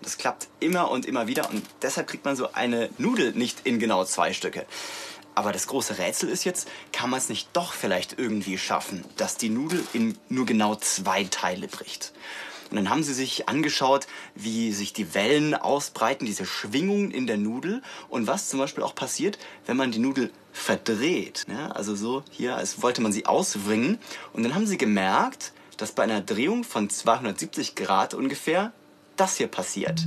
Das 0.00 0.16
klappt 0.16 0.48
immer 0.58 0.90
und 0.90 1.04
immer 1.04 1.26
wieder 1.26 1.50
und 1.50 1.62
deshalb 1.82 2.06
kriegt 2.06 2.24
man 2.24 2.34
so 2.36 2.52
eine 2.52 2.88
Nudel 2.96 3.32
nicht 3.32 3.66
in 3.66 3.78
genau 3.78 4.06
zwei 4.06 4.32
Stücke. 4.32 4.64
Aber 5.34 5.52
das 5.52 5.66
große 5.66 5.98
Rätsel 5.98 6.30
ist 6.30 6.44
jetzt, 6.44 6.66
kann 6.92 7.10
man 7.10 7.18
es 7.18 7.28
nicht 7.28 7.50
doch 7.52 7.74
vielleicht 7.74 8.18
irgendwie 8.18 8.56
schaffen, 8.56 9.04
dass 9.18 9.36
die 9.36 9.50
Nudel 9.50 9.84
in 9.92 10.16
nur 10.30 10.46
genau 10.46 10.76
zwei 10.76 11.24
Teile 11.24 11.68
bricht? 11.68 12.14
Und 12.70 12.76
dann 12.76 12.90
haben 12.90 13.02
sie 13.02 13.14
sich 13.14 13.48
angeschaut, 13.48 14.06
wie 14.34 14.72
sich 14.72 14.92
die 14.92 15.14
Wellen 15.14 15.54
ausbreiten, 15.54 16.24
diese 16.24 16.46
Schwingungen 16.46 17.10
in 17.10 17.26
der 17.26 17.36
Nudel 17.36 17.82
und 18.08 18.26
was 18.26 18.48
zum 18.48 18.60
Beispiel 18.60 18.84
auch 18.84 18.94
passiert, 18.94 19.38
wenn 19.66 19.76
man 19.76 19.90
die 19.90 19.98
Nudel 19.98 20.30
verdreht. 20.52 21.46
Ja, 21.48 21.68
also 21.72 21.94
so 21.94 22.22
hier, 22.30 22.56
als 22.56 22.82
wollte 22.82 23.02
man 23.02 23.12
sie 23.12 23.26
auswringen. 23.26 23.98
Und 24.32 24.44
dann 24.44 24.54
haben 24.54 24.66
sie 24.66 24.78
gemerkt, 24.78 25.52
dass 25.76 25.92
bei 25.92 26.02
einer 26.02 26.20
Drehung 26.20 26.64
von 26.64 26.90
270 26.90 27.74
Grad 27.74 28.14
ungefähr 28.14 28.72
das 29.16 29.36
hier 29.36 29.48
passiert. 29.48 30.06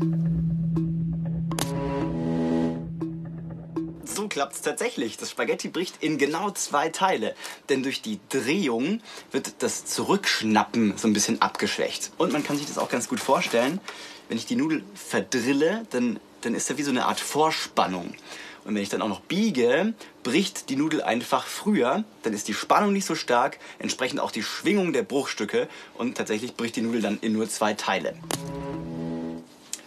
So 4.13 4.27
klappt 4.27 4.53
es 4.53 4.61
tatsächlich. 4.61 5.17
Das 5.17 5.31
Spaghetti 5.31 5.69
bricht 5.69 6.03
in 6.03 6.19
genau 6.19 6.51
zwei 6.51 6.89
Teile. 6.89 7.35
Denn 7.69 7.81
durch 7.81 8.03
die 8.03 8.19
Drehung 8.29 9.01
wird 9.31 9.55
das 9.59 9.85
Zurückschnappen 9.85 10.97
so 10.97 11.07
ein 11.07 11.13
bisschen 11.13 11.41
abgeschwächt. 11.41 12.11
Und 12.17 12.31
man 12.31 12.43
kann 12.43 12.57
sich 12.57 12.67
das 12.67 12.77
auch 12.77 12.89
ganz 12.89 13.07
gut 13.07 13.19
vorstellen. 13.19 13.81
Wenn 14.29 14.37
ich 14.37 14.45
die 14.45 14.55
Nudel 14.55 14.83
verdrille, 14.93 15.87
dann, 15.89 16.19
dann 16.41 16.53
ist 16.53 16.69
da 16.69 16.77
wie 16.77 16.83
so 16.83 16.91
eine 16.91 17.07
Art 17.07 17.19
Vorspannung. 17.19 18.13
Und 18.65 18.75
wenn 18.75 18.83
ich 18.83 18.89
dann 18.89 19.01
auch 19.01 19.09
noch 19.09 19.21
biege, 19.21 19.93
bricht 20.21 20.69
die 20.69 20.75
Nudel 20.75 21.01
einfach 21.01 21.47
früher. 21.47 22.03
Dann 22.21 22.33
ist 22.33 22.47
die 22.47 22.53
Spannung 22.53 22.93
nicht 22.93 23.05
so 23.05 23.15
stark, 23.15 23.57
entsprechend 23.79 24.19
auch 24.19 24.31
die 24.31 24.43
Schwingung 24.43 24.93
der 24.93 25.03
Bruchstücke. 25.03 25.67
Und 25.95 26.17
tatsächlich 26.17 26.55
bricht 26.55 26.75
die 26.75 26.81
Nudel 26.81 27.01
dann 27.01 27.17
in 27.21 27.33
nur 27.33 27.49
zwei 27.49 27.73
Teile. 27.73 28.13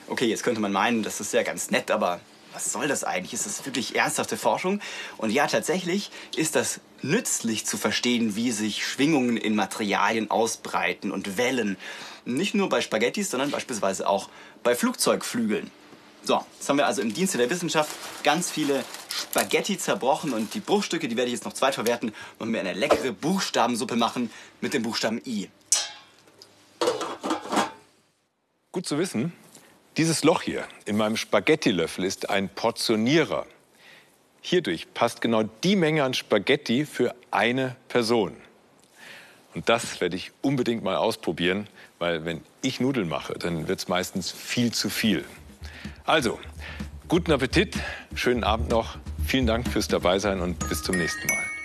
Okay, 0.09 0.27
jetzt 0.27 0.43
könnte 0.43 0.61
man 0.61 0.73
meinen, 0.73 1.05
das 1.05 1.21
ist 1.21 1.33
ja 1.33 1.45
ganz 1.45 1.71
nett, 1.71 1.93
aber 1.93 2.21
was 2.57 2.73
soll 2.73 2.89
das 2.89 3.05
eigentlich? 3.05 3.35
Ist 3.35 3.45
das 3.45 3.67
wirklich 3.67 3.97
ernsthafte 3.97 4.39
Forschung? 4.39 4.81
Und 5.19 5.31
ja, 5.31 5.47
tatsächlich 5.47 6.11
ist 6.37 6.57
das 6.57 6.81
nützlich 7.03 7.67
zu 7.67 7.77
verstehen, 7.77 8.35
wie 8.35 8.51
sich 8.51 8.87
Schwingungen 8.87 9.37
in 9.37 9.55
Materialien 9.55 10.31
ausbreiten 10.31 11.13
und 11.13 11.37
Wellen. 11.37 11.77
Nicht 12.25 12.55
nur 12.55 12.71
bei 12.71 12.81
Spaghettis, 12.81 13.31
sondern 13.31 13.51
beispielsweise 13.51 14.09
auch 14.09 14.31
bei 14.63 14.75
Flugzeugflügeln. 14.75 15.71
So, 16.25 16.43
jetzt 16.59 16.67
haben 16.71 16.79
wir 16.79 16.87
also 16.87 17.03
im 17.03 17.13
Dienste 17.13 17.37
der 17.37 17.51
Wissenschaft 17.51 17.91
ganz 18.25 18.51
viele 18.51 18.83
Spaghetti 19.11 19.77
zerbrochen 19.77 20.33
und 20.33 20.55
die 20.55 20.61
Bruchstücke, 20.61 21.09
die 21.09 21.17
werde 21.19 21.29
ich 21.29 21.35
jetzt 21.35 21.45
noch 21.45 21.53
zweitverwerten 21.53 22.15
und 22.39 22.51
mir 22.51 22.61
eine 22.61 22.73
leckere 22.73 23.13
Buchstabensuppe 23.13 23.97
machen 23.97 24.31
mit 24.63 24.73
dem 24.73 24.83
Buchstaben 24.83 25.21
I. 25.27 25.51
Gut 28.73 28.87
zu 28.87 28.99
wissen, 28.99 29.35
dieses 29.97 30.25
Loch 30.25 30.43
hier 30.43 30.65
in 30.85 30.97
meinem 30.97 31.17
Spaghettilöffel 31.17 32.05
ist 32.05 32.29
ein 32.31 32.49
Portionierer. 32.49 33.47
Hierdurch 34.41 34.93
passt 34.95 35.21
genau 35.21 35.43
die 35.43 35.77
Menge 35.77 36.05
an 36.05 36.15
Spaghetti 36.15 36.87
für 36.87 37.15
eine 37.31 37.77
Person. 37.89 38.37
Und 39.55 39.69
das 39.69 40.01
werde 40.01 40.17
ich 40.17 40.33
unbedingt 40.43 40.85
mal 40.85 40.97
ausprobieren, 40.97 41.67
weil 41.99 42.25
wenn 42.25 42.43
ich 42.61 42.79
Nudeln 42.79 43.09
mache, 43.09 43.35
dann 43.35 43.69
wird 43.69 43.79
es 43.81 43.89
meistens 43.89 44.31
viel 44.31 44.73
zu 44.73 44.91
viel. 44.91 45.25
Also, 46.05 46.39
guten 47.09 47.33
Appetit, 47.33 47.77
schönen 48.15 48.45
Abend 48.45 48.69
noch, 48.69 48.99
vielen 49.27 49.47
Dank 49.47 49.67
fürs 49.67 49.89
Dabeisein 49.89 50.41
und 50.41 50.69
bis 50.69 50.83
zum 50.83 50.97
nächsten 50.97 51.27
Mal. 51.27 51.56